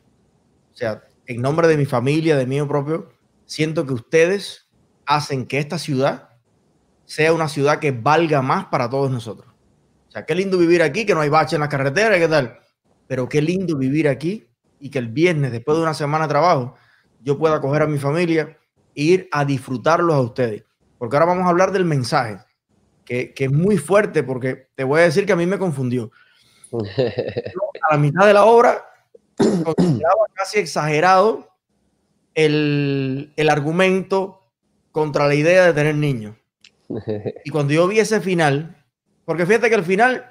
O 0.74 0.75
sea, 0.75 1.04
en 1.28 1.42
nombre 1.42 1.68
de 1.68 1.78
mi 1.78 1.86
familia, 1.86 2.36
de 2.38 2.46
mío 2.46 2.68
propio, 2.68 3.10
siento 3.46 3.86
que 3.86 3.94
ustedes 3.94 4.68
hacen 5.06 5.46
que 5.46 5.60
esta 5.60 5.78
ciudad 5.78 6.30
sea 7.06 7.34
una 7.34 7.48
ciudad 7.48 7.80
que 7.80 7.92
valga 7.92 8.42
más 8.42 8.66
para 8.66 8.90
todos 8.90 9.12
nosotros. 9.12 9.54
O 10.08 10.12
sea, 10.12 10.25
qué 10.25 10.36
lindo 10.36 10.58
vivir 10.58 10.82
aquí, 10.82 11.06
que 11.06 11.14
no 11.14 11.22
hay 11.22 11.30
bache 11.30 11.56
en 11.56 11.62
la 11.62 11.70
carretera, 11.70 12.18
¿qué 12.18 12.28
tal? 12.28 12.60
Pero 13.08 13.30
qué 13.30 13.42
lindo 13.42 13.78
vivir 13.78 14.08
aquí 14.08 14.48
y 14.80 14.90
que 14.90 15.00
el 15.00 15.10
viernes, 15.10 15.52
después 15.52 15.78
de 15.78 15.84
una 15.84 15.94
semana 15.94 16.25
de 16.25 16.30
trabajo, 16.30 16.75
yo 17.22 17.38
pueda 17.38 17.62
coger 17.62 17.84
a 17.84 17.88
mi 17.88 17.98
familia 17.98 18.58
e 18.96 19.04
ir 19.04 19.30
a 19.32 19.46
disfrutarlos 19.46 20.16
a 20.16 20.22
ustedes. 20.22 20.64
Porque 20.98 21.16
ahora 21.16 21.28
vamos 21.28 21.46
a 21.46 21.50
hablar 21.50 21.72
del 21.72 21.86
mensaje, 21.86 22.40
que, 23.04 23.34
que 23.34 23.46
es 23.46 23.52
muy 23.52 23.78
fuerte, 23.78 24.24
porque 24.24 24.70
te 24.75 24.84
voy 24.84 25.02
a 25.02 25.04
decir 25.04 25.25
que 25.25 25.34
a 25.34 25.36
mí 25.36 25.46
me 25.46 25.60
confundió. 25.60 26.12
a 27.89 27.94
la 27.94 27.98
mitad 27.98 28.25
de 28.25 28.34
la 28.34 28.46
obra, 28.46 28.86
consideraba 29.38 30.25
casi 30.34 30.60
exagerado 30.60 31.50
el, 32.34 33.34
el 33.36 33.50
argumento 33.50 34.41
contra 34.91 35.27
la 35.27 35.36
idea 35.36 35.65
de 35.65 35.74
tener 35.74 35.96
niños. 35.96 36.36
Y 37.44 37.50
cuando 37.50 37.74
yo 37.74 37.88
vi 37.88 38.00
ese 38.00 38.22
final, 38.22 38.84
porque 39.25 39.46
fíjate 39.46 39.70
que 39.70 39.75
el 39.75 39.84
final 39.84 40.29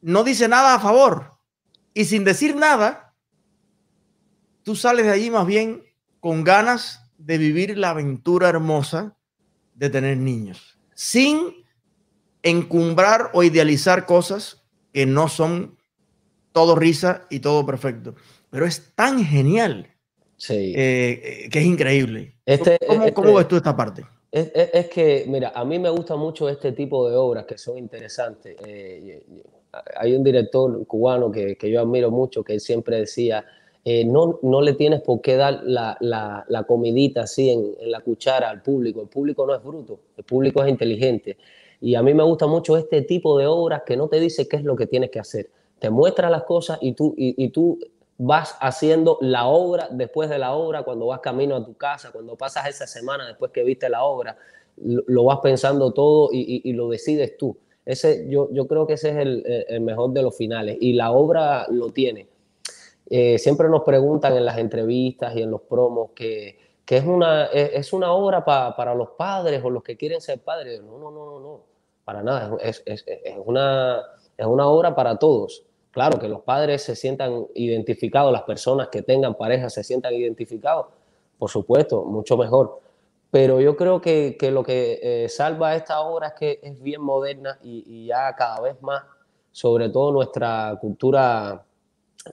no 0.00 0.24
dice 0.24 0.48
nada 0.48 0.74
a 0.74 0.80
favor, 0.80 1.30
y 1.94 2.04
sin 2.04 2.24
decir 2.24 2.56
nada, 2.56 3.14
tú 4.64 4.74
sales 4.74 5.06
de 5.06 5.12
allí 5.12 5.30
más 5.30 5.46
bien 5.46 5.84
con 6.20 6.42
ganas 6.42 7.12
de 7.18 7.38
vivir 7.38 7.78
la 7.78 7.90
aventura 7.90 8.48
hermosa 8.48 9.16
de 9.74 9.88
tener 9.88 10.16
niños, 10.16 10.78
sin 10.94 11.64
encumbrar 12.42 13.30
o 13.32 13.42
idealizar 13.42 14.04
cosas 14.04 14.63
que 14.94 15.04
no 15.04 15.28
son 15.28 15.76
todo 16.52 16.76
risa 16.76 17.26
y 17.28 17.40
todo 17.40 17.66
perfecto. 17.66 18.14
pero 18.48 18.64
es 18.66 18.92
tan 18.94 19.24
genial 19.24 19.88
Sí. 20.36 20.72
eh, 20.76 21.48
que 21.50 21.58
es 21.58 21.64
increíble. 21.64 22.36
Este- 22.46 22.78
¿Cómo, 22.86 23.00
este- 23.02 23.12
cómo 23.12 23.34
ves 23.34 23.48
tú 23.48 23.56
esta 23.56 23.76
parte? 23.76 24.04
Es, 24.30 24.52
es- 24.54 24.70
es 24.72 24.88
que, 24.88 25.24
mira, 25.26 25.50
a 25.54 25.64
mí 25.64 25.80
me 25.80 25.90
gusta 25.90 26.14
mucho 26.14 26.48
este 26.48 26.70
tipo 26.70 27.08
de 27.10 27.16
obras 27.16 27.46
que 27.46 27.58
son 27.58 27.76
interesantes. 27.78 28.56
Eh, 28.64 29.24
hay 29.96 30.14
un 30.14 30.22
director 30.22 30.86
cubano 30.86 31.32
que, 31.32 31.56
que 31.56 31.68
yo 31.68 31.80
admiro 31.80 32.12
mucho 32.12 32.44
que 32.44 32.52
él 32.54 32.60
siempre 32.60 32.98
decía, 33.00 33.44
eh, 33.84 34.04
no, 34.04 34.38
no 34.42 34.60
le 34.62 34.74
tienes 34.74 35.00
por 35.02 35.20
qué 35.20 35.34
dar 35.34 35.62
la, 35.64 35.96
la- 36.00 36.44
la 36.48 36.62
comidita 36.62 37.22
así 37.22 37.50
en, 37.50 37.74
en 37.80 37.90
la 37.90 38.00
cuchara 38.02 38.50
al 38.50 38.62
público. 38.62 39.02
El 39.02 39.08
público 39.08 39.44
no 39.44 39.52
es 39.56 39.62
bruto, 39.64 39.98
el 40.16 40.22
público 40.22 40.62
es 40.62 40.70
inteligente. 40.70 41.36
Y 41.84 41.96
a 41.96 42.02
mí 42.02 42.14
me 42.14 42.22
gusta 42.22 42.46
mucho 42.46 42.78
este 42.78 43.02
tipo 43.02 43.36
de 43.36 43.46
obras 43.46 43.82
que 43.84 43.94
no 43.94 44.08
te 44.08 44.18
dice 44.18 44.48
qué 44.48 44.56
es 44.56 44.64
lo 44.64 44.74
que 44.74 44.86
tienes 44.86 45.10
que 45.10 45.18
hacer. 45.18 45.50
Te 45.78 45.90
muestra 45.90 46.30
las 46.30 46.44
cosas 46.44 46.78
y 46.80 46.94
tú, 46.94 47.12
y, 47.14 47.50
tú 47.50 47.78
vas 48.16 48.56
haciendo 48.58 49.18
la 49.20 49.48
obra 49.48 49.88
después 49.90 50.30
de 50.30 50.38
la 50.38 50.54
obra, 50.54 50.82
cuando 50.82 51.08
vas 51.08 51.20
camino 51.20 51.56
a 51.56 51.62
tu 51.62 51.74
casa, 51.74 52.10
cuando 52.10 52.36
pasas 52.36 52.70
esa 52.70 52.86
semana 52.86 53.26
después 53.26 53.50
que 53.50 53.62
viste 53.64 53.90
la 53.90 54.02
obra, 54.04 54.34
lo, 54.78 55.24
vas 55.24 55.40
pensando 55.42 55.92
todo 55.92 56.30
y, 56.32 56.72
lo 56.72 56.88
decides 56.88 57.36
tú. 57.36 57.54
Ese, 57.84 58.30
yo, 58.30 58.48
yo 58.50 58.66
creo 58.66 58.86
que 58.86 58.94
ese 58.94 59.10
es 59.10 59.16
el, 59.18 59.80
mejor 59.82 60.10
de 60.14 60.22
los 60.22 60.34
finales 60.34 60.78
y 60.80 60.94
la 60.94 61.12
obra 61.12 61.66
lo 61.68 61.90
tiene. 61.90 62.28
Eh, 63.10 63.38
siempre 63.38 63.68
nos 63.68 63.82
preguntan 63.82 64.34
en 64.38 64.46
las 64.46 64.56
entrevistas 64.56 65.36
y 65.36 65.42
en 65.42 65.50
los 65.50 65.60
promos 65.60 66.12
que, 66.14 66.58
que 66.86 66.96
es, 66.96 67.04
una, 67.04 67.44
es, 67.44 67.72
es 67.74 67.92
una 67.92 68.14
obra 68.14 68.42
pa- 68.42 68.74
para 68.74 68.94
los 68.94 69.10
padres 69.10 69.62
o 69.62 69.68
los 69.68 69.82
que 69.82 69.98
quieren 69.98 70.22
ser 70.22 70.38
padres. 70.38 70.80
No, 70.82 70.98
no, 70.98 71.10
no, 71.10 71.26
no, 71.26 71.40
no, 71.40 71.73
para 72.04 72.22
nada. 72.22 72.56
Es, 72.60 72.82
es- 72.86 73.04
es- 73.06 73.36
una, 73.44 74.02
es 74.36 74.46
una 74.46 74.66
obra 74.68 74.94
para 74.94 75.16
todos. 75.16 75.64
Claro, 75.90 76.18
que 76.18 76.28
los 76.28 76.42
padres 76.42 76.82
se 76.82 76.96
sientan 76.96 77.46
identificados, 77.54 78.32
las 78.32 78.42
personas 78.42 78.88
que 78.88 79.02
tengan 79.02 79.34
pareja 79.36 79.70
se 79.70 79.84
sientan 79.84 80.12
identificados, 80.14 80.86
por 81.38 81.50
supuesto, 81.50 82.04
mucho 82.04 82.36
mejor. 82.36 82.80
Pero 83.30 83.60
yo 83.60 83.76
creo 83.76 84.00
que, 84.00 84.36
que 84.38 84.50
lo 84.50 84.62
que 84.64 84.98
eh, 85.02 85.28
salva 85.28 85.74
esta 85.76 86.00
obra 86.00 86.28
es 86.28 86.34
que 86.34 86.60
es 86.62 86.80
bien 86.82 87.00
moderna 87.00 87.58
y, 87.62 87.84
y 87.86 88.06
ya 88.06 88.34
cada 88.36 88.60
vez 88.60 88.80
más, 88.82 89.02
sobre 89.52 89.88
todo 89.88 90.12
nuestra 90.12 90.76
cultura 90.80 91.64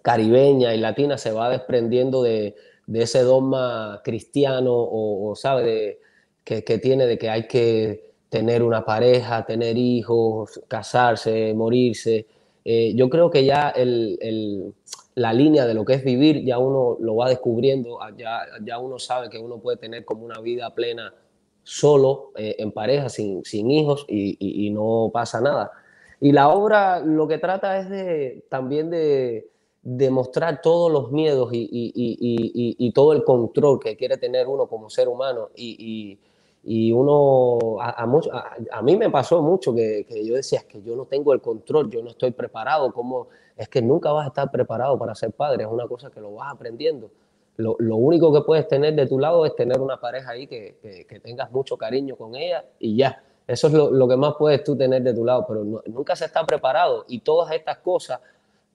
caribeña 0.01 0.74
y 0.74 0.78
latina 0.80 1.18
se 1.18 1.32
va 1.32 1.50
desprendiendo 1.50 2.24
de, 2.24 2.56
de 2.88 3.01
ese 3.04 3.22
dogma 3.24 4.01
cristiano 4.04 4.74
o, 4.74 5.30
o, 5.32 5.36
sabe, 5.36 5.63
de- 5.63 6.00
que, 6.44 6.63
que 6.63 6.78
tiene 6.80 7.06
de 7.06 7.18
que 7.20 7.30
hay 7.30 7.48
que 7.48 8.11
tener 8.32 8.64
una 8.64 8.86
pareja, 8.86 9.46
tener 9.46 9.78
hijos, 9.78 10.62
casarse, 10.70 11.54
morirse. 11.54 12.26
Eh, 12.64 12.94
yo 12.96 13.10
creo 13.10 13.30
que 13.30 13.44
ya 13.44 13.74
la 15.16 15.34
línea 15.34 15.66
de 15.66 15.74
lo 15.74 15.84
que 15.84 15.96
es 15.96 16.04
vivir 16.06 16.46
ya 16.46 16.58
uno 16.58 16.96
lo 17.02 17.18
va 17.18 17.28
descubriendo, 17.28 18.00
ya, 18.18 18.44
ya 18.64 18.80
uno 18.80 19.00
sabe 19.00 19.30
que 19.30 19.38
uno 19.38 19.60
puede 19.60 19.76
tener 19.78 20.06
como 20.06 20.24
una 20.24 20.40
vida 20.40 20.74
plena 20.74 21.14
solo, 21.64 22.32
eh, 22.38 22.56
en 22.60 22.72
pareja, 22.72 23.10
sin, 23.10 23.44
sin 23.44 23.70
hijos 23.70 24.06
y, 24.08 24.38
y- 24.40 24.70
no 24.72 25.10
pasa 25.14 25.42
nada. 25.42 25.70
Y 26.22 26.32
la 26.32 26.48
obra 26.50 27.02
lo 27.02 27.28
que 27.28 27.38
trata 27.38 27.80
es 27.80 27.90
de 27.90 28.46
también 28.50 28.90
de, 28.90 29.50
de 29.82 30.10
mostrar 30.10 30.62
todos 30.62 30.90
los 30.90 31.12
miedos 31.12 31.50
y, 31.52 31.68
y- 31.70 31.92
y- 32.80 32.92
todo 32.94 33.12
el 33.12 33.26
control 33.26 33.78
que 33.82 33.98
quiere 33.98 34.16
tener 34.18 34.48
uno 34.48 34.68
como 34.68 34.90
ser 34.90 35.10
humano. 35.10 35.50
Y- 35.56 36.18
y 36.63 36.91
uno, 36.91 37.82
a, 37.82 38.03
a 38.03 38.06
mucho- 38.06 38.32
a- 38.34 38.56
a 38.72 38.82
mí 38.82 38.96
me 38.96 39.10
pasó 39.10 39.41
mucho 39.41 39.74
que, 39.74 40.06
que 40.08 40.25
yo 40.25 40.36
decía, 40.36 40.60
es 40.60 40.65
que 40.65 40.82
yo 40.82 40.96
no 40.96 41.06
tengo 41.06 41.34
el 41.34 41.41
control, 41.41 41.89
yo 41.89 42.01
no 42.03 42.10
estoy 42.12 42.32
preparado, 42.32 42.91
como 42.94 43.27
es 43.58 43.68
que 43.68 43.82
nunca 43.82 44.12
vas 44.12 44.25
a 44.25 44.27
estar 44.30 44.51
preparado 44.51 44.98
para 44.98 45.15
ser 45.15 45.32
padre, 45.32 45.63
es 45.63 45.70
una 45.70 45.88
cosa 45.88 46.10
que 46.12 46.20
lo 46.22 46.34
vas 46.36 46.53
aprendiendo. 46.53 47.10
Lo, 47.58 47.75
lo 47.80 47.96
único 47.98 48.32
que 48.34 48.41
puedes 48.41 48.68
tener 48.68 48.96
de 48.96 49.06
tu 49.08 49.20
lado 49.20 49.46
es 49.46 49.56
tener 49.56 49.80
una 49.82 50.00
pareja 50.00 50.32
ahí 50.32 50.48
que, 50.48 50.77
que- 50.82 51.06
que 51.06 51.20
tengas 51.20 51.51
mucho 51.51 51.77
cariño 51.77 52.15
con 52.15 52.36
ella 52.36 52.63
y 52.80 52.96
ya. 52.96 53.24
Eso 53.48 53.68
es 53.68 53.74
lo, 53.74 53.91
lo 53.91 54.08
que 54.08 54.15
más 54.15 54.36
puedes 54.38 54.63
tú 54.63 54.75
tener 54.77 55.01
de 55.03 55.13
tu 55.13 55.25
lado, 55.25 55.46
pero 55.48 55.63
no- 55.63 55.82
nunca 55.88 56.15
se 56.15 56.25
está 56.25 56.46
preparado. 56.46 57.06
Y 57.08 57.20
todas 57.20 57.51
estas 57.53 57.80
cosas 57.80 58.20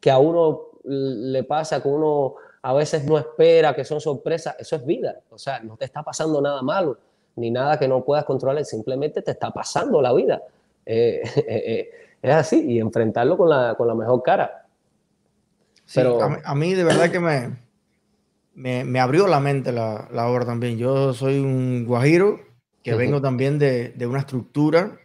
que 0.01 0.11
a 0.11 0.19
uno 0.19 0.61
le 0.85 1.43
pasa, 1.45 1.83
que 1.83 1.89
uno 1.89 2.35
a 2.63 2.75
veces 2.75 3.05
no 3.07 3.17
espera, 3.17 3.75
que 3.75 3.85
son 3.85 4.01
sorpresas, 4.01 4.57
eso 4.59 4.77
es 4.77 4.85
vida. 4.85 5.21
O 5.31 5.39
sea, 5.39 5.61
no 5.61 5.77
te 5.77 5.85
está 5.87 6.03
pasando 6.03 6.41
nada 6.41 6.63
malo, 6.63 6.99
ni 7.37 7.51
nada 7.51 7.79
que 7.79 7.87
no 7.89 8.05
puedas 8.05 8.25
controlar, 8.25 8.65
simplemente 8.65 9.23
te 9.23 9.31
está 9.33 9.51
pasando 9.51 10.01
la 10.03 10.13
vida. 10.13 10.43
Eh, 10.85 11.21
eh, 11.37 11.45
eh, 11.49 11.91
es 12.23 12.33
así, 12.35 12.65
y 12.67 12.81
enfrentarlo 12.81 13.37
con 13.37 13.49
la, 13.49 13.75
con 13.77 13.87
la 13.87 13.95
mejor 13.95 14.23
cara. 14.23 14.67
Sí, 15.85 16.01
Pero- 16.01 16.21
a, 16.23 16.29
mí, 16.29 16.37
a 16.45 16.55
mí 16.55 16.75
de 16.75 16.85
verdad 16.85 17.11
que 17.11 17.21
me, 17.21 17.57
me, 18.55 18.85
me 18.85 19.01
abrió 19.01 19.27
la 19.29 19.39
mente 19.41 19.71
la, 19.73 20.09
la 20.13 20.27
obra 20.29 20.45
también. 20.45 20.79
Yo 20.79 21.13
soy 21.15 21.39
un 21.39 21.85
guajiro 21.87 22.41
que 22.83 22.93
Ujú. 22.93 22.99
vengo 22.99 23.21
también 23.23 23.59
de, 23.59 23.91
de 23.91 24.07
una 24.07 24.21
estructura 24.21 24.99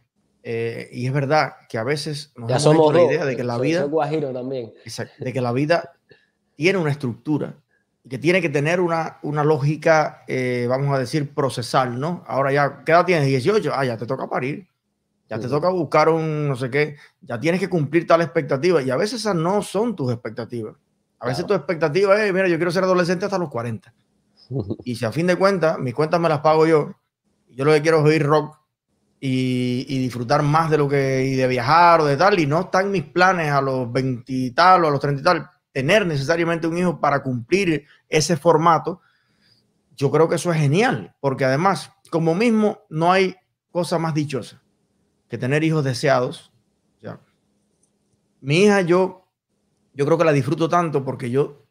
eh, 0.44 0.90
y 0.92 1.06
es 1.06 1.14
verdad 1.14 1.54
que 1.70 1.78
a 1.78 1.84
veces 1.84 2.32
nos 2.36 2.48
Ya 2.50 2.56
hemos 2.56 2.64
somos 2.64 2.90
hecho 2.96 3.06
la 3.08 3.14
idea 3.14 3.26
de 3.26 3.36
que 3.36 3.44
la 3.44 3.58
Soy- 3.58 3.68
vida, 3.68 3.84
guajiro 3.84 4.32
también. 4.34 4.74
exacto, 4.84 5.14
de 5.24 5.34
que 5.34 5.42
la 5.42 5.52
vida 5.52 5.94
tiene 6.56 6.80
una 6.80 6.92
estructura 6.92 7.56
y 8.04 8.10
que 8.10 8.18
tiene 8.18 8.42
que 8.42 8.50
tener 8.50 8.80
una, 8.80 9.18
una 9.22 9.44
lógica, 9.44 10.24
eh, 10.28 10.66
vamos 10.68 10.94
a 10.96 11.00
decir, 11.00 11.34
procesal, 11.34 12.00
¿no? 12.00 12.24
Ahora 12.28 12.52
ya, 12.52 12.84
¿qué 12.84 12.92
edad 12.92 13.06
tienes? 13.06 13.28
18, 13.28 13.72
ah, 13.74 13.86
ya 13.86 13.98
te 13.98 14.06
toca 14.06 14.28
parir, 14.28 14.68
ya 15.30 15.40
te 15.40 15.48
toca 15.48 15.70
buscar 15.70 16.10
un 16.10 16.48
no 16.50 16.56
sé 16.56 16.70
qué, 16.70 16.96
ya 17.22 17.40
tienes 17.40 17.60
que 17.62 17.70
cumplir 17.70 18.06
tal 18.08 18.22
expectativa 18.22 18.82
y 18.82 18.90
a 18.90 18.96
veces 18.98 19.22
esas 19.22 19.36
no 19.36 19.62
son 19.62 19.96
tus 19.96 20.12
expectativas. 20.12 20.76
A 21.20 21.28
veces 21.28 21.44
tu 21.44 21.50
Claro. 21.50 21.62
expectativa 21.62 22.24
es, 22.26 22.34
mira, 22.34 22.48
yo 22.48 22.58
quiero 22.58 22.72
ser 22.72 22.84
adolescente 22.84 23.26
hasta 23.26 23.38
los 23.38 23.50
40. 23.50 23.94
Y 24.84 24.96
si 24.96 25.06
a 25.06 25.12
fin 25.12 25.28
de 25.28 25.36
cuentas, 25.36 25.78
mis 25.80 25.94
cuentas 25.94 26.20
me 26.20 26.28
las 26.28 26.40
pago 26.40 26.66
yo, 26.66 26.94
yo 27.50 27.64
lo 27.66 27.72
que 27.72 27.82
quiero 27.84 28.00
es 28.00 28.06
oír 28.06 28.24
rock 28.26 28.58
y, 29.20 29.86
y 29.88 30.00
disfrutar 30.00 30.42
más 30.42 30.72
de 30.72 30.80
lo 30.80 30.90
que, 30.90 31.24
y 31.26 31.36
de 31.36 31.48
viajar 31.48 32.02
o 32.02 32.06
de 32.06 32.18
tal, 32.18 32.40
y 32.40 32.48
no 32.48 32.62
están 32.62 32.90
mis 32.90 33.04
planes 33.04 33.52
a 33.52 33.62
los 33.62 33.92
20 33.92 34.24
y 34.34 34.52
tal 34.52 34.84
o 34.84 34.88
a 34.88 34.92
los 34.92 35.00
30 35.00 35.22
y 35.22 35.24
tal, 35.24 35.50
tener 35.72 36.06
necesariamente 36.06 36.68
un 36.68 36.78
hijo 36.78 37.00
para 37.00 37.24
cumplir 37.24 37.86
ese 38.10 38.36
formato, 38.38 39.02
yo 39.96 40.10
creo 40.12 40.28
que 40.28 40.36
eso 40.36 40.52
es 40.52 40.60
genial, 40.60 41.16
porque 41.20 41.46
además, 41.46 41.92
como 42.10 42.34
mismo, 42.36 42.80
no 42.90 43.12
hay 43.12 43.36
cosa 43.72 43.98
más 44.00 44.14
dichosa 44.14 44.62
que 45.30 45.38
tener 45.38 45.64
hijos 45.64 45.84
deseados. 45.84 46.52
Sea, 47.00 47.20
mi 48.42 48.64
hija, 48.64 48.82
yo, 48.82 49.28
yo 49.94 50.06
creo 50.06 50.18
que 50.18 50.26
la 50.26 50.34
disfruto 50.34 50.68
tanto 50.70 51.06
porque 51.06 51.30
yo 51.30 51.66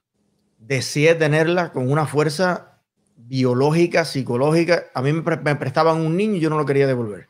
deseé 0.59 1.15
tenerla 1.15 1.73
con 1.73 1.91
una 1.91 2.07
fuerza 2.07 2.81
biológica, 3.17 4.05
psicológica. 4.05 4.85
A 4.95 5.03
mí 5.03 5.13
me, 5.13 5.23
pre- 5.23 5.39
me 5.39 5.57
prestaban 5.57 5.99
un 6.01 6.17
niño 6.17 6.37
y 6.37 6.41
yo 6.41 6.51
no 6.51 6.59
lo 6.59 6.67
quería 6.67 6.87
devolver. 6.87 7.29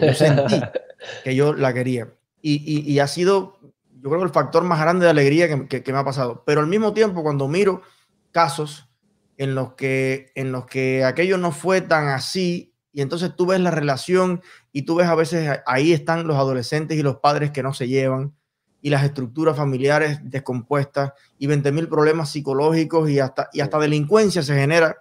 Yo 0.00 0.14
sentí 0.14 0.60
que 1.24 1.34
yo 1.34 1.52
la 1.54 1.72
quería. 1.72 2.12
Y, 2.42 2.54
y- 2.56 2.90
y 2.92 2.98
ha 2.98 3.06
sido, 3.06 3.58
yo 4.02 4.10
creo, 4.10 4.22
el 4.22 4.30
factor 4.30 4.64
más 4.64 4.80
grande 4.80 5.04
de 5.04 5.10
alegría 5.10 5.48
que, 5.48 5.66
que- 5.68 5.82
que 5.82 5.92
me 5.92 5.98
ha 5.98 6.04
pasado. 6.04 6.42
Pero 6.46 6.60
al 6.60 6.66
mismo 6.66 6.92
tiempo, 6.94 7.22
cuando 7.22 7.48
miro 7.48 7.82
casos 8.30 8.88
en 9.36 9.54
los 9.54 9.74
que, 9.74 10.32
en 10.34 10.52
los 10.52 10.66
que 10.66 11.04
aquello 11.04 11.38
no 11.38 11.52
fue 11.52 11.80
tan 11.80 12.08
así, 12.08 12.74
y 12.92 13.02
entonces 13.02 13.34
tú 13.36 13.46
ves 13.46 13.60
la 13.60 13.70
relación 13.70 14.42
y 14.72 14.82
tú 14.82 14.96
ves 14.96 15.06
a 15.06 15.14
veces 15.14 15.60
ahí 15.66 15.92
están 15.92 16.26
los 16.26 16.36
adolescentes 16.36 16.98
y 16.98 17.02
los 17.02 17.16
padres 17.18 17.50
que 17.52 17.62
no 17.62 17.72
se 17.72 17.86
llevan 17.88 18.34
y 18.82 18.90
las 18.90 19.04
estructuras 19.04 19.56
familiares 19.56 20.18
descompuestas 20.24 21.12
y 21.38 21.46
20 21.46 21.70
mil 21.72 21.88
problemas 21.88 22.30
psicológicos 22.30 23.08
y 23.10 23.20
hasta, 23.20 23.48
y 23.52 23.60
hasta 23.60 23.78
delincuencia 23.78 24.42
se 24.42 24.54
genera 24.56 24.96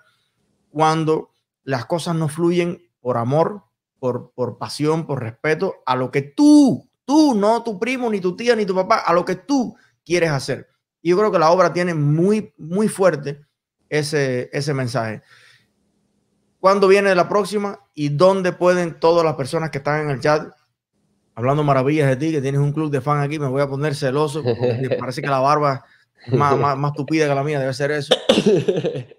cuando 0.70 1.32
las 1.63 1.86
cosas 1.86 2.15
no 2.15 2.27
fluyen 2.27 2.82
por 3.01 3.18
amor, 3.18 3.63
por, 4.00 4.32
por 4.34 4.58
pasión, 4.58 5.06
por 5.06 5.22
respeto 5.22 5.75
a 5.86 5.96
lo 5.96 6.12
que 6.12 6.22
tú, 6.22 6.88
tú, 7.10 7.34
no 7.34 7.63
tu 7.63 7.80
primo, 7.80 8.08
ni 8.08 8.22
tu 8.22 8.36
tía, 8.36 8.56
ni 8.56 8.68
tu 8.68 8.75
papá, 8.75 8.98
a 8.98 9.12
lo 9.13 9.25
que 9.25 9.34
tú 9.34 9.75
quieres 10.06 10.30
hacer. 10.30 10.68
Y 11.01 11.10
yo 11.10 11.18
creo 11.18 11.32
que 11.32 11.39
la 11.39 11.50
obra 11.50 11.74
tiene 11.74 11.96
muy, 11.96 12.54
muy 12.56 12.88
fuerte 12.88 13.42
ese, 13.89 14.48
ese 14.54 14.75
mensaje. 14.75 15.24
¿Cuándo 16.60 16.88
viene 16.88 17.16
la 17.16 17.28
próxima 17.28 17.80
y 17.96 18.10
dónde 18.10 18.51
pueden 18.51 19.00
todas 19.00 19.25
las 19.25 19.34
personas 19.34 19.72
que 19.72 19.80
están 19.80 20.01
en 20.01 20.12
el 20.12 20.20
chat 20.20 20.54
hablando 21.34 21.63
maravillas 21.63 22.10
de 22.10 22.16
ti, 22.16 22.32
que 22.32 22.42
tienes 22.42 22.62
un 22.62 22.74
club 22.74 22.92
de 22.92 23.01
fan 23.01 23.22
aquí? 23.22 23.39
Me 23.39 23.48
voy 23.48 23.63
a 23.63 23.68
poner 23.68 23.96
celoso 23.96 24.44
porque 24.44 24.96
parece 25.00 25.24
que 25.24 25.30
la 25.30 25.39
barba 25.39 25.84
es 26.28 26.32
más, 26.32 26.60
más, 26.60 26.78
más 26.78 26.94
tupida 26.94 27.28
que 27.28 27.34
la 27.34 27.44
mía, 27.44 27.60
debe 27.60 27.74
ser 27.74 27.89
eso. 27.89 28.13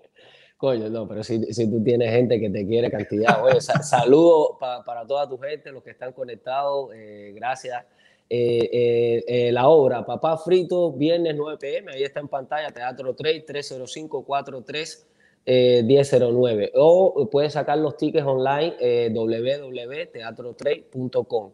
Coño, 0.61 0.91
no, 0.91 1.09
pero 1.09 1.25
si, 1.25 1.43
si 1.55 1.71
tú 1.71 1.83
tienes 1.83 2.11
gente 2.13 2.39
que 2.39 2.51
te 2.51 2.67
quiere 2.67 2.91
cantidad, 2.91 3.43
oye, 3.43 3.63
sa- 3.63 3.83
saludo 3.95 4.59
pa- 4.61 4.85
para 4.85 5.07
toda 5.07 5.27
tu 5.27 5.39
gente, 5.39 5.73
los 5.73 5.83
que 5.83 5.89
están 5.91 6.13
conectados, 6.13 6.91
eh, 6.95 7.33
gracias. 7.35 7.83
Eh, 8.29 9.25
eh, 9.27 9.51
la 9.53 9.69
obra 9.69 10.05
Papá 10.05 10.37
Frito, 10.37 10.93
viernes 10.93 11.35
9 11.35 11.57
pm, 11.59 11.91
ahí 11.93 12.03
está 12.05 12.21
en 12.21 12.29
pantalla, 12.29 12.69
Teatro 12.71 13.15
3, 13.15 13.47
305-43. 13.47 15.07
Eh, 15.47 15.83
1009 15.85 16.73
o 16.75 17.27
puedes 17.31 17.55
sacar 17.55 17.79
los 17.79 17.97
tickets 17.97 18.27
online 18.27 18.75
eh, 18.79 19.09
www.teatro3.com 19.11 21.53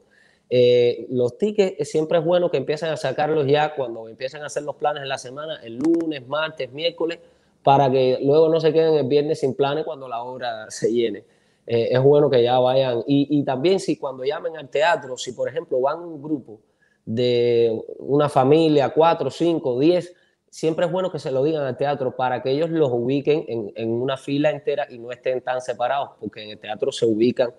Eh, 0.50 1.06
los 1.10 1.38
tickets 1.38 1.88
siempre 1.88 2.18
es 2.18 2.25
bueno 2.25 2.50
que 2.50 2.56
empiecen 2.56 2.88
a 2.90 2.96
sacarlos 2.96 3.46
ya 3.46 3.76
cuando 3.76 4.08
empiecen 4.08 4.42
a 4.42 4.46
hacer 4.46 4.64
los 4.64 4.75
planes 4.75 5.04
en 5.04 5.08
la 5.08 5.18
semana, 5.18 5.60
el 5.62 5.78
lunes, 5.78 6.26
martes, 6.26 6.72
miércoles, 6.72 7.20
para 7.66 7.90
que 7.90 8.20
luego 8.23 8.49
no 8.49 8.61
se 8.61 8.73
queden 8.73 8.94
el 8.94 9.08
viernes 9.08 9.40
sin 9.40 9.52
planes 9.52 9.85
cuando 9.85 10.06
la 10.06 10.23
obra 10.23 10.70
se 10.70 10.92
llene. 10.92 11.25
Eh, 11.66 11.88
es 11.90 12.00
bueno 12.00 12.30
que 12.30 12.40
ya 12.40 12.61
vayan. 12.61 13.02
Y, 13.08 13.42
también 13.42 13.80
si 13.80 13.96
cuando 13.96 14.23
llamen 14.23 14.56
al 14.56 14.68
teatro, 14.68 15.16
si 15.16 15.32
por 15.32 15.49
ejemplo 15.49 15.80
van 15.80 15.99
un 15.99 16.23
grupo 16.23 16.61
de 17.04 17.76
una 17.99 18.28
familia, 18.28 18.90
cuatro, 18.90 19.32
cinco, 19.32 19.80
diez, 19.80 20.14
siempre 20.49 20.87
es 20.87 20.92
bueno 20.92 21.11
que 21.11 21.18
se 21.18 21.32
lo 21.32 21.42
digan 21.42 21.64
al 21.64 21.76
teatro 21.76 22.14
para 22.14 22.40
que 22.40 22.52
ellos 22.52 22.70
los 22.70 22.88
ubiquen 22.92 23.44
en, 23.75 23.90
una 23.90 24.16
fila 24.16 24.50
entera 24.50 24.87
y 24.88 25.00
no 25.00 25.11
estén 25.11 25.40
tan 25.40 25.61
separados, 25.61 26.11
porque 26.20 26.44
en 26.44 26.50
el 26.50 26.61
teatro 26.61 26.92
se 26.92 27.04
ubican, 27.04 27.50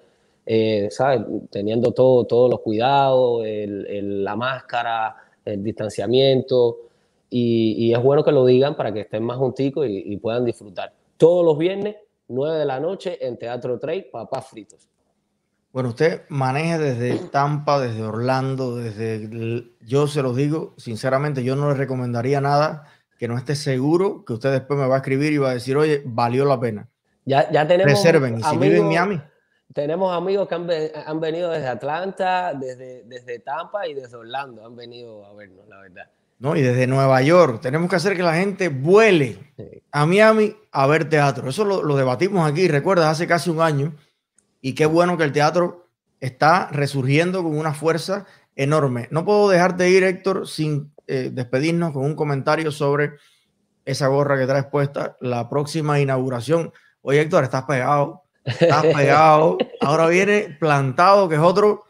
eh, 0.45 0.87
¿sabes? 0.89 1.19
Teniendo 1.49 1.91
todo, 1.91 2.23
todos 2.23 2.49
los 2.49 2.61
cuidados, 2.61 3.43
la 3.45 4.37
máscara, 4.37 5.17
el 5.43 5.61
distanciamiento, 5.61 6.77
y, 7.29 7.93
es 7.93 8.01
bueno 8.01 8.23
que 8.23 8.31
lo 8.31 8.45
digan 8.45 8.75
para 8.75 8.93
que 8.93 9.01
estén 9.01 9.23
más 9.23 9.37
junticos 9.37 9.87
y, 9.87 10.13
y 10.13 10.17
puedan 10.17 10.45
disfrutar. 10.45 10.93
Todos 11.17 11.45
los 11.45 11.57
viernes 11.57 11.95
9 12.27 12.59
de 12.59 12.65
la 12.65 12.79
noche 12.79 13.25
en 13.25 13.37
Teatro 13.37 13.79
Trade, 13.79 14.09
Papás 14.11 14.47
Fritos. 14.47 14.89
Bueno, 15.71 15.89
usted 15.89 16.23
maneja 16.29 16.77
desde 16.77 17.19
Tampa, 17.29 17.79
desde 17.79 18.01
Orlando, 18.01 18.77
desde... 18.77 19.69
yo 19.81 20.07
se 20.07 20.23
los 20.23 20.35
digo, 20.35 20.73
sinceramente, 20.77 21.43
yo 21.43 21.55
no 21.55 21.69
le 21.69 21.75
recomendaría 21.75 22.41
nada 22.41 22.85
que 23.19 23.27
no 23.27 23.37
esté 23.37 23.55
seguro 23.55 24.23
que 24.25 24.33
usted 24.33 24.51
después 24.51 24.79
me 24.79 24.87
va 24.87 24.95
a 24.95 24.97
escribir 24.97 25.33
y 25.33 25.37
va 25.37 25.51
a 25.51 25.53
decir, 25.53 25.75
oye, 25.77 26.01
valió 26.05 26.45
la 26.45 26.59
pena. 26.59 26.89
Ya, 27.25 27.51
ya 27.51 27.67
tenemos... 27.67 27.93
Reserven. 27.93 28.39
Y 28.39 28.43
si 28.43 28.57
vive 28.57 28.77
en 28.77 28.87
Miami. 28.87 29.21
Tenemos 29.73 30.15
amigos 30.15 30.47
que 30.47 30.55
han, 30.55 31.19
venido 31.19 31.51
desde 31.51 31.67
Atlanta, 31.67 32.53
desde, 32.53 33.03
desde 33.03 33.39
Tampa 33.39 33.87
y 33.87 33.93
desde 33.93 34.15
Orlando. 34.15 34.65
Han 34.65 34.75
venido 34.75 35.25
a 35.25 35.33
vernos, 35.33 35.67
la 35.67 35.81
verdad. 35.81 36.09
¿No? 36.39 36.55
Y 36.55 36.61
desde 36.61 36.87
Nueva 36.87 37.21
York, 37.21 37.61
tenemos 37.61 37.89
que 37.89 37.95
hacer 37.95 38.15
que 38.15 38.23
la 38.23 38.35
gente 38.35 38.69
vuele 38.69 39.53
a 39.91 40.05
Miami 40.05 40.55
a 40.71 40.87
ver 40.87 41.09
teatro. 41.09 41.49
Eso 41.49 41.65
lo, 41.65 41.95
debatimos 41.95 42.49
aquí, 42.49 42.67
recuerdas, 42.67 43.07
hace 43.07 43.27
casi 43.27 43.49
un 43.49 43.61
año. 43.61 43.95
Y 44.61 44.73
qué 44.73 44.85
bueno 44.85 45.17
que 45.17 45.23
el 45.23 45.31
teatro 45.31 45.87
está 46.19 46.69
resurgiendo 46.71 47.43
con 47.43 47.57
una 47.57 47.73
fuerza 47.73 48.25
enorme. 48.55 49.07
No 49.11 49.25
puedo 49.25 49.49
dejarte 49.49 49.89
ir, 49.89 50.03
Héctor, 50.03 50.47
sin 50.47 50.91
eh, 51.07 51.29
despedirnos 51.31 51.91
con 51.91 52.05
un 52.05 52.15
comentario 52.15 52.71
sobre 52.71 53.13
esa 53.85 54.07
gorra 54.07 54.37
que 54.37 54.45
traes 54.45 54.65
puesta, 54.65 55.15
la 55.21 55.49
próxima 55.49 55.99
inauguración. 55.99 56.73
Oye, 57.01 57.21
Héctor, 57.21 57.45
estás 57.45 57.63
pegado, 57.63 58.23
estás 58.43 58.85
pegado. 58.95 59.57
Ahora 59.79 60.07
viene 60.07 60.57
plantado, 60.59 61.29
que 61.29 61.35
es 61.35 61.41
otro, 61.41 61.85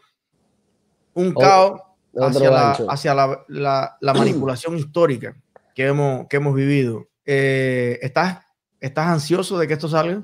un 1.14 1.34
caos 1.34 1.82
hacia, 2.20 2.50
la, 2.50 2.72
hacia 2.72 3.14
la, 3.14 3.98
la, 4.02 4.14
manipulación 4.14 4.78
histórica 4.78 5.36
que 5.76 5.86
hemos, 5.86 6.28
que 6.28 6.38
hemos 6.38 6.56
vivido. 6.56 7.08
Eh, 7.26 8.00
¿estás, 8.02 8.40
¿Estás 8.80 9.08
ansioso 9.08 9.58
de 9.58 9.68
que 9.68 9.74
esto 9.74 9.88
salga? 9.88 10.24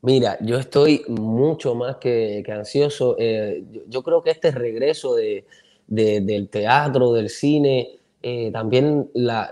Mira, 0.00 0.38
yo 0.40 0.58
estoy 0.58 1.04
mucho 1.08 1.74
más 1.74 1.96
que, 1.96 2.42
que 2.44 2.52
ansioso. 2.52 3.16
Eh, 3.18 3.64
yo, 3.88 4.02
creo 4.02 4.22
que 4.22 4.30
este 4.30 4.52
regreso 4.52 5.16
de, 5.16 5.44
de, 5.88 6.20
del 6.20 6.48
teatro, 6.48 7.12
del 7.12 7.28
cine, 7.28 7.98
eh, 8.22 8.50
también 8.52 9.10
la, 9.14 9.48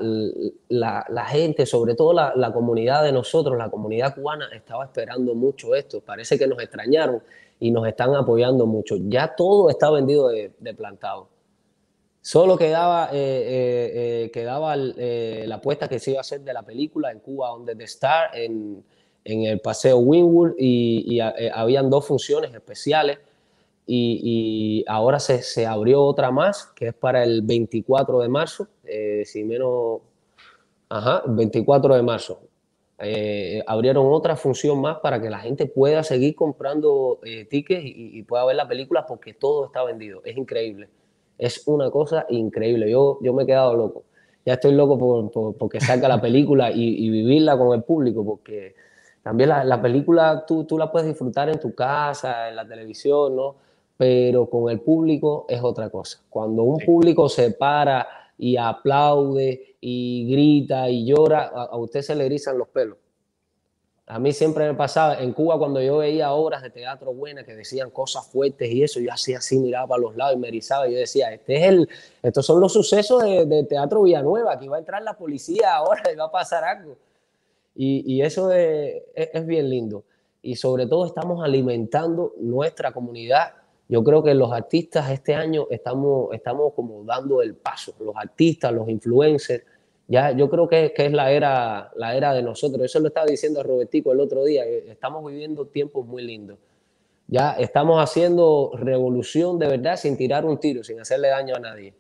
la, 0.69 1.07
la, 1.09 1.25
gente, 1.25 1.67
sobre 1.67 1.95
todo 1.95 2.13
la, 2.13 2.53
comunidad 2.53 3.05
de 3.05 3.13
nosotros, 3.13 3.57
la 3.57 3.71
comunidad 3.71 4.15
cubana, 4.15 4.49
estaba 4.53 4.85
esperando 4.85 5.35
mucho 5.35 5.75
esto. 5.75 6.01
Parece 6.01 6.39
que 6.39 6.47
nos 6.47 6.61
extrañaron 6.61 7.23
y 7.59 7.71
nos 7.71 7.87
están 7.87 8.15
apoyando 8.15 8.67
mucho. 8.67 8.97
Ya 9.09 9.35
todo 9.35 9.71
está 9.71 9.91
vendido 9.91 10.29
de, 10.29 10.75
plantado. 10.77 11.29
Solo 12.21 12.57
quedaba, 12.57 13.11
eh, 13.13 13.15
eh, 13.15 14.25
eh, 14.25 14.31
quedaba 14.33 14.75
la 14.77 15.55
apuesta 15.55 15.89
que 15.89 15.99
se 15.99 16.11
iba 16.11 16.21
a 16.21 16.23
hacer 16.23 16.41
de 16.41 16.53
la 16.53 16.63
película 16.63 17.13
en 17.13 17.21
Cuba, 17.21 17.51
donde 17.51 17.77
the 17.77 17.87
en, 18.35 18.85
en 19.25 19.43
el 19.45 19.61
Paseo 19.61 19.99
Winwood, 19.99 20.55
y, 20.59 21.21
habían 21.21 21.89
dos 21.89 22.07
funciones 22.07 22.53
especiales. 22.53 23.19
Y, 23.87 24.85
ahora 24.89 25.21
se, 25.21 25.43
se, 25.43 25.65
abrió 25.65 26.03
otra 26.03 26.33
más, 26.33 26.67
que 26.75 26.89
es 26.89 26.95
para 26.95 27.23
el 27.23 27.43
24 27.43 28.21
de 28.21 28.29
marzo, 28.29 28.67
si 29.25 29.45
menos, 29.45 30.01
ajá, 30.89 31.23
24 31.27 31.95
de 31.95 32.03
marzo. 32.03 32.41
Eh, 32.99 33.63
abrieron 33.67 34.11
otra 34.11 34.37
función 34.37 34.81
más 34.81 34.99
para 35.01 35.21
que 35.21 35.29
la 35.29 35.39
gente 35.39 35.67
pueda 35.67 36.03
seguir 36.03 36.35
comprando 36.35 37.21
eh, 37.25 37.45
tickets 37.45 37.83
y, 37.85 38.23
pueda 38.23 38.47
ver 38.47 38.57
la 38.57 38.67
película 38.67 39.07
porque 39.07 39.35
todo 39.35 39.67
está 39.67 39.85
vendido. 39.85 40.23
Es 40.25 40.37
increíble. 40.37 40.89
Es 41.39 41.67
una 41.67 41.91
cosa 41.91 42.27
increíble. 42.31 42.91
Yo, 42.91 43.19
yo 43.21 43.35
me 43.35 43.43
he 43.43 43.47
quedado 43.47 43.77
loco. 43.77 44.05
Ya 44.47 44.55
estoy 44.55 44.73
loco 44.73 44.99
por, 44.99 45.57
porque 45.57 45.81
salga 45.81 46.09
la 46.09 46.21
película 46.21 46.71
y, 46.71 47.11
vivirla 47.11 47.59
con 47.59 47.75
el 47.75 47.83
público 47.83 48.25
porque 48.25 48.75
también 49.23 49.51
la, 49.51 49.65
la, 49.65 49.83
película 49.83 50.45
tú, 50.47 50.65
tú 50.65 50.79
la 50.79 50.91
puedes 50.91 51.09
disfrutar 51.09 51.49
en 51.51 51.59
tu 51.59 51.75
casa, 51.75 52.49
en 52.49 52.57
la 52.57 52.67
televisión, 52.67 53.35
¿no? 53.37 53.57
Pero 53.97 54.49
con 54.49 54.71
el 54.71 54.81
público 54.81 55.47
es 55.49 55.61
otra 55.63 55.91
cosa. 55.91 56.21
Cuando 56.31 56.63
un 56.63 56.79
público 56.79 57.29
se 57.29 57.51
para 57.51 58.07
y 58.39 58.57
aplaude 58.57 59.77
y 59.81 60.27
grita 60.31 60.89
y 60.89 61.07
llora, 61.07 61.47
a, 61.47 61.77
usted 61.77 62.03
se 62.03 62.15
le 62.15 62.27
erizan 62.27 62.59
los 62.59 62.69
pelos. 62.69 62.99
A 64.09 64.21
mí 64.21 64.33
siempre 64.33 64.69
me 64.69 64.75
pasaba, 64.75 65.21
en 65.21 65.33
Cuba 65.33 65.59
cuando 65.59 65.83
yo 65.83 65.99
veía 65.99 66.33
obras 66.33 66.63
de 66.63 66.71
teatro 66.71 67.13
buenas 67.13 67.45
que 67.45 67.57
decían 67.57 67.91
cosas 67.91 68.25
fuertes 68.29 68.71
y 68.71 68.85
eso, 68.85 69.01
yo 69.01 69.13
hacía 69.13 69.39
así, 69.39 69.59
miraba 69.59 69.89
para 69.89 70.03
los 70.03 70.15
lados 70.15 70.37
y 70.37 70.39
me 70.39 70.47
erizaba 70.47 70.89
y 70.89 70.93
yo 70.93 70.99
decía, 70.99 71.33
este 71.33 71.57
es 71.57 71.63
el, 71.65 71.89
estos 72.23 72.47
son 72.47 72.61
los 72.61 72.73
sucesos 72.73 73.25
de, 73.25 73.67
Teatro 73.69 74.03
Villanueva, 74.03 74.53
aquí 74.53 74.69
va 74.69 74.77
a 74.77 74.79
entrar 74.79 75.03
la 75.03 75.15
policía 75.15 75.75
ahora 75.75 76.13
y 76.13 76.15
va 76.15 76.27
a 76.27 76.31
pasar 76.31 76.63
algo. 76.63 76.97
Y, 77.79 78.23
eso 78.23 78.53
es, 78.53 79.03
es 79.15 79.47
bien 79.47 79.69
lindo. 79.69 80.05
Y 80.41 80.57
sobre 80.57 80.87
todo 80.87 81.05
estamos 81.05 81.45
alimentando 81.45 82.33
nuestra 82.39 82.93
comunidad 82.93 83.53
yo 83.89 84.03
creo 84.03 84.23
que 84.23 84.35
los 84.35 84.53
artistas 84.53 85.11
este 85.11 85.35
año 85.35 85.67
estamos, 85.71 86.35
estamos 86.35 86.73
como 86.75 87.05
dando 87.05 87.41
el 87.41 87.55
paso, 87.55 87.95
los 88.01 88.17
artistas, 88.17 88.73
los 88.73 88.89
influencers, 88.89 89.63
ya 90.09 90.33
yo 90.33 90.49
creo 90.49 90.69
que, 90.69 90.93
que, 90.95 91.07
es 91.07 91.13
la 91.13 91.31
era, 91.31 91.91
la 91.97 92.17
era 92.17 92.33
de 92.33 92.43
nosotros. 92.43 92.85
Eso 92.85 93.01
lo 93.01 93.09
estaba 93.09 93.27
diciendo 93.27 93.61
a 93.61 93.63
Robertico 93.63 94.13
el 94.13 94.21
otro 94.21 94.45
día, 94.45 94.65
estamos 94.65 95.25
viviendo 95.25 95.67
tiempos 95.67 96.07
muy 96.07 96.23
lindos. 96.23 96.59
Ya 97.29 97.53
estamos 97.53 98.01
haciendo 98.03 98.73
revolución 98.75 99.59
de 99.59 99.67
verdad 99.67 99.97
sin 99.97 100.17
tirar 100.17 100.45
un 100.45 100.59
tiro, 100.59 100.85
sin 100.85 101.01
hacerle 101.01 101.29
daño 101.29 101.57
a 101.57 101.59
nadie. 101.59 101.93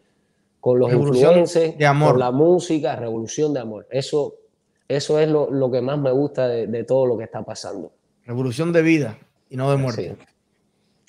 Con 0.61 0.79
los 0.79 0.93
influencers, 0.93 1.79
de 1.79 1.87
amor. 1.87 2.13
con 2.13 2.21
la 2.21 2.31
música, 2.31 2.97
revolución 2.97 3.53
de 3.53 3.61
amor. 3.61 3.87
Eso, 3.91 4.35
eso 4.89 5.19
es 5.19 5.29
lo, 5.29 5.51
lo 5.51 5.71
que 5.71 5.81
más 5.81 5.99
me 5.99 6.11
gusta 6.11 6.49
de, 6.49 6.67
de, 6.67 6.85
todo 6.85 7.07
lo 7.07 7.17
que 7.17 7.25
está 7.25 7.43
pasando. 7.43 7.93
Revolución 8.25 8.73
de 8.73 8.83
vida 8.83 9.19
y 9.49 9.57
no 9.57 9.71
de 9.71 9.77
muerte. 9.77 10.17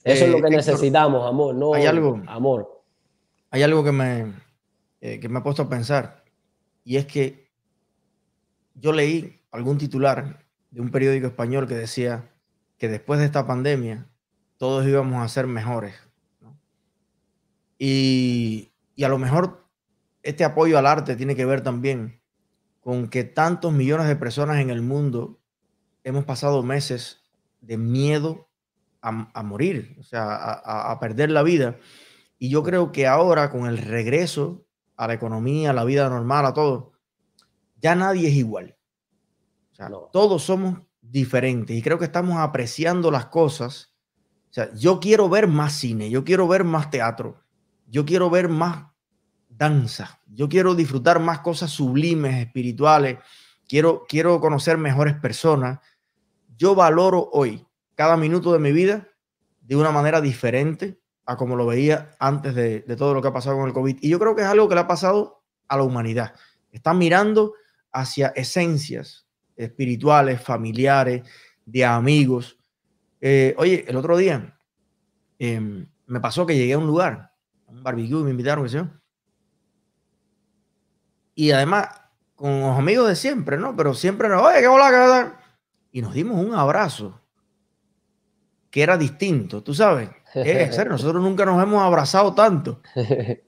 Eso 0.04 0.26
es 0.26 0.32
lo 0.32 0.38
eh, 0.38 0.42
que 0.44 0.50
necesitamos, 0.50 1.28
amor, 1.28 1.56
no 1.56 1.74
hay 1.74 1.86
algo, 1.86 2.22
amor. 2.28 2.84
Hay 3.50 3.64
algo 3.64 3.84
que 3.84 3.92
me, 3.92 4.34
eh, 5.02 5.20
que 5.20 5.30
me 5.30 5.40
ha 5.40 5.44
puesto 5.44 5.64
a 5.64 5.70
pensar 5.70 6.24
y 6.84 6.98
es 6.98 7.06
que 7.06 7.52
yo 8.76 8.94
leí 8.94 9.42
algún 9.52 9.78
titular 9.78 10.46
de 10.72 10.82
un 10.82 10.92
periódico 10.92 11.28
español 11.28 11.68
que 11.68 11.76
decía 11.76 12.32
que 12.78 12.88
después 12.88 13.20
de 13.20 13.26
esta 13.26 13.48
pandemia 13.48 14.08
todos 14.58 14.86
íbamos 14.88 15.24
a 15.24 15.28
ser 15.28 15.48
mejores. 15.48 15.96
Y, 17.80 18.72
y 18.96 19.04
a 19.04 19.10
lo 19.10 19.18
mejor 19.18 19.68
este 20.24 20.44
apoyo 20.44 20.78
al 20.78 20.88
arte 20.88 21.16
tiene 21.16 21.36
que 21.36 21.46
ver 21.46 21.62
también 21.62 22.22
con 22.80 23.10
que 23.10 23.24
tantos 23.24 23.74
millones 23.74 24.08
de 24.08 24.16
personas 24.16 24.60
en 24.60 24.70
el 24.70 24.82
mundo 24.82 25.40
hemos 26.04 26.26
pasado 26.26 26.64
meses 26.64 27.22
de 27.62 27.78
miedo 27.78 28.47
a, 29.02 29.44
morir, 29.44 29.96
o 30.00 30.04
sea, 30.04 30.34
a, 30.34 31.00
perder 31.00 31.32
la 31.32 31.44
vida. 31.44 31.78
Y 32.40 32.50
yo 32.50 32.64
creo 32.64 32.92
que 32.92 33.08
ahora, 33.08 33.50
con 33.50 33.66
el 33.68 33.78
regreso 33.78 34.66
a 34.96 35.08
la 35.08 35.14
economía, 35.14 35.72
a 35.72 35.74
la 35.74 35.86
vida 35.86 36.10
normal, 36.10 36.46
a 36.46 36.54
todo, 36.54 36.94
ya 37.78 37.96
nadie 37.96 38.28
es 38.28 38.36
igual. 38.36 38.78
O 39.72 39.76
sea, 39.76 39.90
todos 40.12 40.44
somos 40.44 40.80
diferentes 41.02 41.76
y 41.76 41.82
creo 41.82 42.00
que 42.00 42.06
estamos 42.06 42.38
apreciando 42.38 43.12
las 43.12 43.28
cosas. 43.28 43.94
O 44.50 44.54
sea, 44.54 44.74
yo 44.74 45.00
quiero 45.00 45.30
ver 45.30 45.48
más 45.48 45.74
cine, 45.74 46.10
yo 46.10 46.24
quiero 46.24 46.48
ver 46.48 46.64
más 46.64 46.90
teatro, 46.90 47.44
yo 47.86 48.06
quiero 48.06 48.30
ver 48.30 48.50
más 48.50 48.88
danza, 49.50 50.22
yo 50.26 50.50
quiero 50.50 50.76
disfrutar 50.76 51.20
más 51.20 51.40
cosas 51.40 51.72
sublimes, 51.72 52.36
espirituales, 52.36 53.20
quiero, 53.68 54.06
quiero 54.08 54.40
conocer 54.40 54.78
mejores 54.78 55.16
personas. 55.16 55.80
Yo 56.56 56.74
valoro 56.74 57.30
hoy 57.34 57.67
cada 57.98 58.16
minuto 58.16 58.54
de 58.54 58.60
mi 58.60 58.72
vida 58.72 59.10
de 59.62 59.76
una 59.76 59.92
manera 59.92 60.22
diferente 60.22 61.02
a 61.26 61.36
como 61.36 61.56
lo 61.56 61.66
veía 61.66 62.16
antes 62.20 62.54
de, 62.54 62.82
todo 62.96 63.16
lo 63.16 63.24
que 63.24 63.28
ha 63.28 63.34
pasado 63.34 63.58
con 63.58 63.68
el 63.68 63.74
COVID. 63.74 63.98
Y 64.02 64.08
yo 64.08 64.20
creo 64.20 64.36
que 64.36 64.44
es 64.44 64.48
algo 64.48 64.70
que 64.70 64.76
le 64.76 64.82
ha 64.82 64.88
pasado 64.88 65.44
a 65.68 65.76
la 65.76 65.84
humanidad. 65.84 66.36
Están 66.72 67.00
mirando 67.00 67.56
hacia 67.92 68.28
esencias 68.30 69.28
espirituales, 69.56 70.40
familiares, 70.40 71.28
de 71.66 71.84
amigos. 71.84 72.60
Eh, 73.20 73.56
oye, 73.58 73.84
el 73.88 73.98
otro 73.98 74.16
día, 74.16 74.58
em, 75.40 75.90
me 76.06 76.20
pasó 76.22 76.46
que 76.46 76.56
llegué 76.56 76.74
a 76.74 76.78
un 76.78 76.88
lugar, 76.88 77.34
a 77.68 77.72
un 77.72 77.82
barbecue, 77.82 78.24
me 78.24 78.30
invitaron. 78.30 79.02
Y 81.34 81.50
además, 81.50 81.90
con 82.36 82.62
los 82.62 82.78
amigos 82.78 83.10
de 83.10 83.16
siempre, 83.16 83.58
¿no? 83.58 83.76
Pero 83.76 83.96
siempre 83.96 84.28
era, 84.28 84.40
oye, 84.40 84.60
qué 84.60 84.68
hola. 84.68 85.42
Y 85.92 86.02
nos 86.04 86.14
dimos 86.14 86.38
un 86.38 86.54
abrazo 86.54 87.20
que 88.70 88.84
era 88.84 88.98
distinto, 88.98 89.64
tú 89.64 89.74
sabes. 89.74 90.10
Es 90.34 90.76
serio, 90.76 90.92
nosotros 90.92 91.24
nunca 91.24 91.46
nos 91.46 91.62
hemos 91.64 91.82
abrazado 91.82 92.36
tanto. 92.36 92.82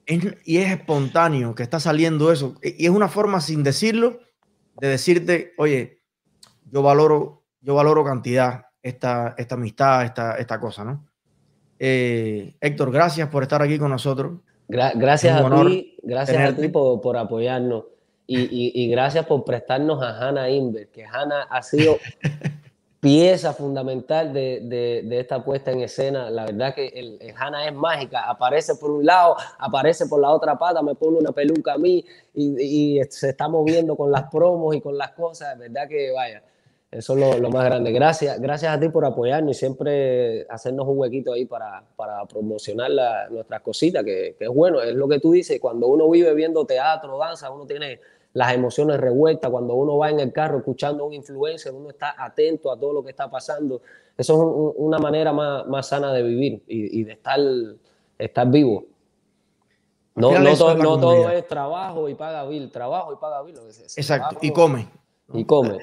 y 0.08 0.58
es 0.58 0.72
espontáneo 0.72 1.54
que 1.54 1.62
está 1.62 1.80
saliendo 1.80 2.32
eso. 2.32 2.56
Y 2.64 2.86
es 2.86 2.90
una 2.90 3.10
forma, 3.10 3.42
sin 3.42 3.62
decirlo, 3.62 4.20
de 4.80 4.88
decirte, 4.88 5.54
oye, 5.58 6.02
yo 6.72 6.82
valoro, 6.82 7.44
yo 7.62 7.76
valoro 7.76 8.04
cantidad 8.04 8.66
esta, 8.82 9.36
esta 9.38 9.56
amistad, 9.56 10.06
esta, 10.06 10.36
esta 10.38 10.60
cosa, 10.60 10.84
¿no? 10.84 11.06
Eh, 11.78 12.56
Héctor, 12.60 12.92
gracias 12.92 13.30
por 13.30 13.44
estar 13.44 13.62
aquí 13.62 13.78
con 13.78 13.92
nosotros. 13.92 14.40
gracias 14.68 15.42
a 15.42 15.66
ti, 15.66 15.98
gracias 16.02 16.54
a 16.54 16.56
ti 16.56 16.68
por, 16.70 17.02
por 17.02 17.18
apoyarnos. 17.18 17.86
Y, 18.26 18.42
y, 18.42 18.72
y, 18.76 18.90
gracias 18.90 19.26
por 19.26 19.44
prestarnos 19.44 20.04
a 20.04 20.20
Hannah 20.20 20.52
Inver, 20.52 20.90
que 20.90 21.04
Hannah 21.04 21.48
ha 21.50 21.64
sido 21.64 21.98
pieza 23.00 23.54
fundamental 23.54 24.34
de, 24.34 25.02
de, 25.06 25.20
esta 25.20 25.44
puesta 25.44 25.72
en 25.72 25.82
escena. 25.82 26.30
La 26.30 26.46
verdad 26.46 26.76
que 26.76 26.88
el, 26.88 27.20
Hanna 27.36 27.68
es 27.68 27.74
mágica. 27.74 28.30
Aparece 28.30 28.76
por 28.76 28.92
un 28.92 29.06
lado, 29.06 29.36
aparece 29.58 30.08
por 30.08 30.20
la 30.20 30.30
otra 30.30 30.58
pata, 30.58 30.82
me 30.82 30.96
pone 30.96 31.18
una 31.18 31.32
peluca 31.32 31.74
a 31.74 31.78
mí 31.78 32.06
y, 32.34 32.98
y 32.98 33.04
se 33.10 33.30
está 33.30 33.48
moviendo 33.48 33.96
con 33.96 34.12
las 34.12 34.24
promos 34.30 34.76
y 34.76 34.82
con 34.82 34.98
las 34.98 35.12
cosas. 35.12 35.58
De 35.58 35.70
verdad 35.70 35.88
que 35.88 36.12
vaya, 36.12 36.44
eso 36.92 37.14
es 37.18 37.40
lo, 37.40 37.50
más 37.52 37.66
grande. 37.66 37.92
Gracias, 37.92 38.42
gracias 38.42 38.76
a 38.76 38.80
ti 38.80 38.90
por 38.90 39.06
apoyarnos 39.06 39.56
y 39.56 39.60
siempre 39.60 40.48
hacernos 40.50 40.88
un 40.88 40.98
huequito 40.98 41.34
ahí 41.34 41.46
para, 41.46 41.84
para 41.96 42.26
promocionar 42.26 42.90
nuestras 43.30 43.62
cositas, 43.62 44.04
que, 44.04 44.36
que 44.38 44.46
es 44.46 44.50
bueno, 44.50 44.82
es 44.82 44.96
lo 44.96 45.08
que 45.08 45.20
tú 45.20 45.32
dices. 45.32 45.60
Cuando 45.60 45.88
uno 45.88 46.10
vive 46.10 46.34
viendo 46.34 46.66
teatro, 46.66 47.20
danza, 47.20 47.52
uno 47.52 47.68
tiene 47.68 48.00
las 48.34 48.54
emociones 48.54 49.00
revueltas, 49.00 49.50
cuando 49.50 49.74
uno 49.74 49.98
va 49.98 50.10
en 50.10 50.20
el 50.20 50.32
carro 50.32 50.60
escuchando 50.60 51.04
a 51.04 51.08
un 51.08 51.14
influencer, 51.14 51.74
uno 51.74 51.90
está 51.90 52.16
atento 52.18 52.72
a 52.72 52.80
todo 52.80 52.94
lo 52.94 53.04
que 53.04 53.10
está 53.10 53.30
pasando. 53.30 53.82
Eso 54.18 54.34
es 54.34 54.76
una 54.78 55.00
manera 55.00 55.34
más, 55.34 55.66
más, 55.68 55.88
sana 55.88 56.14
de 56.14 56.24
vivir 56.24 56.64
y, 56.68 57.04
de 57.04 57.14
estar, 57.14 57.40
estar 58.18 58.50
vivo. 58.50 58.86
No, 60.16 60.38
no, 60.38 60.56
todo, 60.56 61.30
es 61.30 61.48
trabajo 61.48 62.10
y 62.10 62.16
paga 62.16 62.46
bill, 62.46 62.70
trabajo 62.70 63.14
y 63.14 63.16
paga 63.16 63.42
bill. 63.42 63.56
Exacto, 63.96 64.38
y 64.42 64.52
come. 64.52 64.88
Y 65.34 65.46
come. 65.46 65.78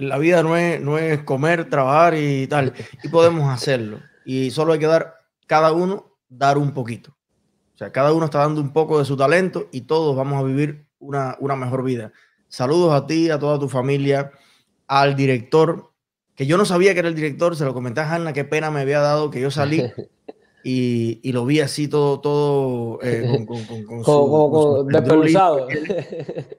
la 0.00 0.16
vida 0.18 0.42
no 0.42 0.56
es, 0.56 0.80
no 0.80 0.96
es 0.96 1.22
comer, 1.24 1.68
trabajar 1.68 2.14
y 2.16 2.46
tal. 2.46 2.72
Y 3.02 3.08
podemos 3.08 3.48
hacerlo. 3.50 3.98
Y 4.24 4.50
solo 4.50 4.72
hay 4.72 4.78
que 4.78 4.86
dar, 4.86 5.14
cada 5.46 5.72
uno, 5.72 6.16
dar 6.28 6.56
un 6.56 6.72
poquito. 6.72 7.10
O 7.74 7.78
sea, 7.78 7.92
cada 7.92 8.12
uno 8.12 8.26
está 8.26 8.38
dando 8.38 8.60
un 8.60 8.72
poco 8.72 8.98
de 8.98 9.04
su 9.04 9.16
talento 9.16 9.68
y 9.72 9.82
todos 9.82 10.16
vamos 10.16 10.40
a 10.40 10.44
vivir 10.44 10.86
una, 11.02 11.56
mejor 11.56 11.82
vida. 11.84 12.12
Saludos 12.48 12.92
a 12.94 13.06
ti, 13.06 13.30
a 13.30 13.38
toda 13.38 13.58
tu 13.58 13.68
familia, 13.68 14.32
al 14.86 15.16
director, 15.16 15.90
que 16.34 16.46
yo 16.46 16.56
no 16.56 16.64
sabía 16.64 16.92
que 16.92 17.00
era 17.00 17.08
el 17.08 17.14
director, 17.14 17.56
se 17.56 17.64
lo 17.64 17.74
comenté 17.74 18.00
a 18.00 18.12
Hanna, 18.12 18.32
qué 18.32 18.44
pena 18.44 18.70
me 18.70 18.80
había 18.80 19.00
dado 19.00 19.30
que 19.30 19.40
yo 19.40 19.50
salí 19.50 19.84
y, 20.64 21.32
lo 21.32 21.44
vi 21.44 21.60
así 21.60 21.88
todo, 21.88 22.20
todo 22.20 22.98
eh, 23.02 23.44
con, 23.46 23.64
con, 23.64 24.04
su, 24.04 24.86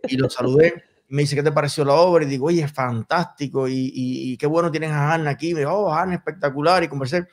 y 0.08 0.18
lo 0.18 0.30
saludé. 0.30 0.84
Me 1.10 1.22
dice, 1.22 1.36
¿qué 1.36 1.44
te 1.44 1.52
pareció 1.52 1.86
la 1.86 1.94
obra? 1.94 2.24
Y 2.24 2.28
digo, 2.28 2.48
oye, 2.48 2.64
es 2.64 2.72
fantástico 2.72 3.68
y, 3.70 4.36
qué 4.38 4.48
bueno 4.48 4.72
tienes 4.72 4.90
a 4.92 5.14
Hanna 5.14 5.30
aquí. 5.30 5.54
Me 5.54 5.60
dijo, 5.60 5.74
oh, 5.74 5.94
Hanna, 5.94 6.16
espectacular. 6.16 6.84
Y 6.84 6.88
conversé. 6.88 7.28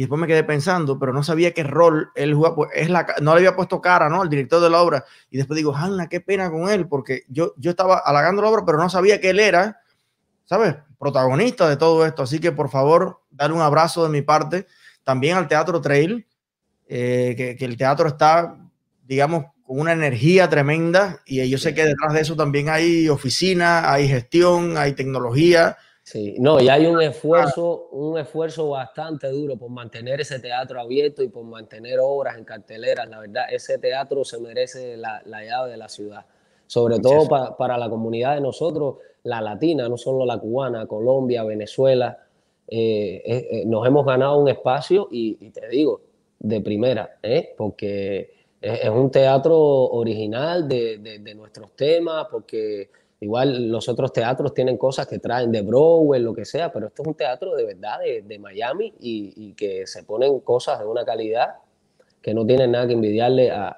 Y 0.00 0.04
después 0.04 0.18
me 0.18 0.26
quedé 0.26 0.44
pensando, 0.44 0.98
pero 0.98 1.12
no 1.12 1.22
sabía 1.22 1.52
qué 1.52 1.62
rol 1.62 2.10
él 2.14 2.32
jugaba, 2.32 2.56
pues 2.56 2.70
es 2.74 2.88
la, 2.88 3.06
no 3.20 3.34
le 3.34 3.40
había 3.40 3.54
puesto 3.54 3.82
cara, 3.82 4.08
¿no? 4.08 4.22
El 4.22 4.30
director 4.30 4.58
de 4.58 4.70
la 4.70 4.80
obra. 4.80 5.04
Y 5.28 5.36
después 5.36 5.58
digo, 5.58 5.76
Hanna, 5.76 6.08
qué 6.08 6.22
pena 6.22 6.50
con 6.50 6.70
él, 6.70 6.88
porque 6.88 7.24
yo, 7.28 7.52
yo 7.58 7.72
estaba 7.72 7.98
halagando 7.98 8.40
la 8.40 8.48
obra, 8.48 8.62
pero 8.64 8.78
no 8.78 8.88
sabía 8.88 9.20
que 9.20 9.28
él 9.28 9.38
era, 9.38 9.82
¿sabes? 10.46 10.74
Protagonista 10.98 11.68
de 11.68 11.76
todo 11.76 12.06
esto. 12.06 12.22
Así 12.22 12.38
que 12.38 12.50
por 12.50 12.70
favor, 12.70 13.20
dale 13.30 13.52
un 13.52 13.60
abrazo 13.60 14.02
de 14.02 14.08
mi 14.08 14.22
parte 14.22 14.66
también 15.04 15.36
al 15.36 15.48
Teatro 15.48 15.82
Trail, 15.82 16.26
eh, 16.88 17.34
que, 17.36 17.56
que 17.58 17.66
el 17.66 17.76
teatro 17.76 18.08
está, 18.08 18.56
digamos, 19.04 19.44
con 19.66 19.80
una 19.80 19.92
energía 19.92 20.48
tremenda 20.48 21.20
y 21.26 21.46
yo 21.46 21.58
sé 21.58 21.74
que 21.74 21.84
detrás 21.84 22.14
de 22.14 22.22
eso 22.22 22.36
también 22.36 22.70
hay 22.70 23.10
oficina, 23.10 23.92
hay 23.92 24.08
gestión, 24.08 24.78
hay 24.78 24.94
tecnología 24.94 25.76
Sí, 26.10 26.34
no, 26.40 26.60
y 26.60 26.68
hay 26.68 26.86
un 26.86 27.00
esfuerzo, 27.00 27.86
un 27.92 28.18
esfuerzo 28.18 28.70
bastante 28.70 29.28
duro 29.28 29.56
por 29.56 29.70
mantener 29.70 30.20
ese 30.20 30.40
teatro 30.40 30.80
abierto 30.80 31.22
y 31.22 31.28
por 31.28 31.44
mantener 31.44 32.00
obras 32.02 32.36
en 32.36 32.42
carteleras. 32.42 33.08
La 33.08 33.20
verdad, 33.20 33.44
ese 33.48 33.78
teatro 33.78 34.24
se 34.24 34.40
merece 34.40 34.96
la, 34.96 35.22
llave 35.24 35.70
de 35.70 35.76
la 35.76 35.88
ciudad, 35.88 36.26
sobre 36.66 36.98
todo 36.98 37.28
para 37.56 37.78
la 37.78 37.88
comunidad 37.88 38.34
de 38.34 38.40
nosotros, 38.40 38.96
la 39.22 39.40
latina, 39.40 39.88
no 39.88 39.96
solo 39.96 40.26
la 40.26 40.36
cubana, 40.36 40.84
Colombia, 40.88 41.44
Venezuela. 41.44 42.18
Eh, 42.66 43.22
eh, 43.24 43.48
eh, 43.48 43.62
nos 43.66 43.86
hemos 43.86 44.04
ganado 44.04 44.36
un 44.36 44.48
espacio 44.48 45.06
y, 45.12 45.36
te 45.50 45.68
digo, 45.68 46.00
de 46.40 46.60
primera, 46.60 47.20
porque 47.56 48.34
es, 48.60 48.88
un 48.88 49.12
teatro 49.12 49.56
original 49.56 50.66
de, 50.66 50.98
de 50.98 51.34
nuestros 51.36 51.70
temas, 51.76 52.26
porque 52.28 52.90
Igual 53.22 53.68
los 53.68 53.86
otros 53.90 54.14
teatros 54.14 54.54
tienen 54.54 54.78
cosas 54.78 55.06
que 55.06 55.18
traen 55.18 55.52
de 55.52 55.60
Broadway, 55.60 56.22
lo 56.22 56.32
que 56.32 56.46
sea, 56.46 56.72
pero 56.72 56.86
esto 56.86 57.02
es 57.02 57.08
un 57.08 57.14
teatro 57.14 57.54
de 57.54 57.66
verdad 57.66 57.98
de, 58.00 58.38
Miami 58.38 58.94
y, 58.98 59.52
que 59.52 59.86
se 59.86 60.04
ponen 60.04 60.40
cosas 60.40 60.78
de 60.78 60.86
una 60.86 61.04
calidad 61.04 61.56
que 62.22 62.32
no 62.32 62.46
tienen 62.46 62.70
nada 62.72 62.86
que 62.86 62.94
envidiarle 62.94 63.50
a, 63.50 63.76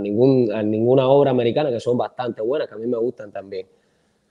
ningún, 0.00 0.52
a 0.52 0.62
ninguna 0.62 1.08
obra 1.08 1.32
americana, 1.32 1.70
que 1.70 1.80
son 1.80 1.98
bastante 1.98 2.40
buenas, 2.40 2.68
que 2.68 2.74
a 2.74 2.78
mí 2.78 2.86
me 2.86 2.98
gustan 2.98 3.32
también. 3.32 3.66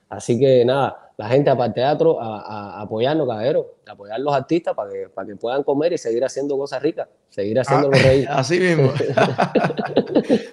Así 0.07 0.39
que 0.39 0.63
nada, 0.63 1.11
la 1.17 1.27
gente 1.27 1.51
para 1.51 1.65
el 1.65 1.73
teatro 1.73 2.21
a, 2.21 2.81
apoyarnos, 2.81 3.27
caballero, 3.27 3.75
apoyar 3.85 4.15
a 4.15 4.19
los 4.19 4.33
artistas 4.33 4.73
para 4.73 4.91
que, 4.91 5.09
para 5.09 5.27
que 5.27 5.35
puedan 5.35 5.63
comer 5.63 5.91
y 5.91 5.97
seguir 5.97 6.23
haciendo 6.23 6.57
cosas 6.57 6.81
ricas, 6.81 7.09
seguir 7.29 7.59
haciendo 7.59 7.89
ah, 7.91 7.97
reír. 7.97 8.27
Así 8.29 8.59
mismo. 8.59 8.91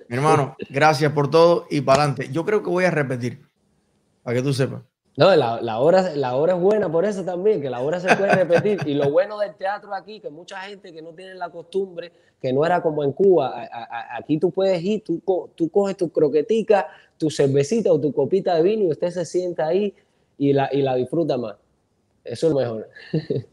Mi 0.09 0.16
hermano, 0.16 0.56
gracias 0.68 1.12
por 1.12 1.30
todo 1.30 1.66
y 1.70 1.80
para 1.80 2.02
adelante. 2.02 2.28
Yo 2.33 2.44
creo 2.44 2.62
que 2.62 2.70
voy 2.70 2.85
a 2.85 2.90
repetir, 2.90 3.46
para 4.22 4.37
que 4.37 4.42
tú 4.42 4.52
sepas. 4.52 4.83
No, 5.16 5.35
la, 5.35 5.61
la, 5.61 5.80
obra, 5.80 6.14
la 6.14 6.35
obra 6.37 6.54
es 6.54 6.61
buena 6.61 6.90
por 6.90 7.04
eso 7.04 7.24
también, 7.24 7.61
que 7.61 7.68
la 7.68 7.80
obra 7.80 8.00
se 8.00 8.14
puede 8.16 8.33
repetir. 8.33 8.80
Y 8.87 8.94
lo 8.94 9.11
bueno 9.11 9.38
del 9.38 9.54
teatro 9.54 9.92
aquí, 9.94 10.20
que 10.20 10.30
mucha 10.30 10.61
gente 10.61 10.92
que 10.92 11.02
no 11.02 11.11
tiene 11.11 11.35
la 11.35 11.50
costumbre, 11.50 12.12
que 12.40 12.52
no 12.52 12.64
era 12.64 12.80
como 12.80 13.04
en 13.04 13.12
Cuba, 13.12 13.68
aquí 14.16 14.38
tú 14.38 14.50
puedes 14.50 14.83
ir, 14.83 15.02
tú, 15.04 15.20
tú 15.54 15.68
coges 15.68 15.96
tu 15.96 16.11
croquetica, 16.11 16.87
tu 17.18 17.28
cervecita 17.28 17.92
o 17.92 18.00
tu 18.00 18.12
copita 18.12 18.54
de 18.54 18.62
vino 18.62 18.85
y 18.85 18.90
usted 18.92 19.11
se 19.11 19.24
sienta 19.24 19.66
ahí 19.66 19.94
y 20.38 20.52
la, 20.52 20.70
y 20.72 20.80
la 20.80 20.94
disfruta 20.94 21.37
más. 21.37 21.56
Eso 22.24 22.46
es 22.46 22.52
lo 22.54 22.61
mejor. 22.61 22.88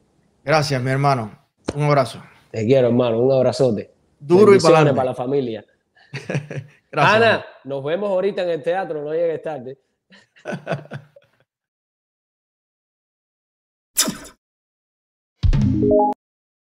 Gracias, 0.46 0.82
mi 0.82 0.92
hermano. 0.92 1.38
Un 1.76 1.84
abrazo. 1.84 2.24
Te 2.52 2.66
quiero, 2.66 2.88
hermano. 2.88 3.20
Un 3.20 3.34
abrazote. 3.34 3.92
Duro 4.20 4.56
y 4.56 4.60
para, 4.60 4.86
para 4.94 5.04
la 5.04 5.14
familia. 5.14 5.66
Ana, 6.92 7.46
nos 7.64 7.84
vemos 7.84 8.10
ahorita 8.10 8.44
en 8.44 8.50
el 8.50 8.64
teatro. 8.64 9.04
No 9.04 9.14
llegues 9.14 9.42
tarde. 9.42 9.78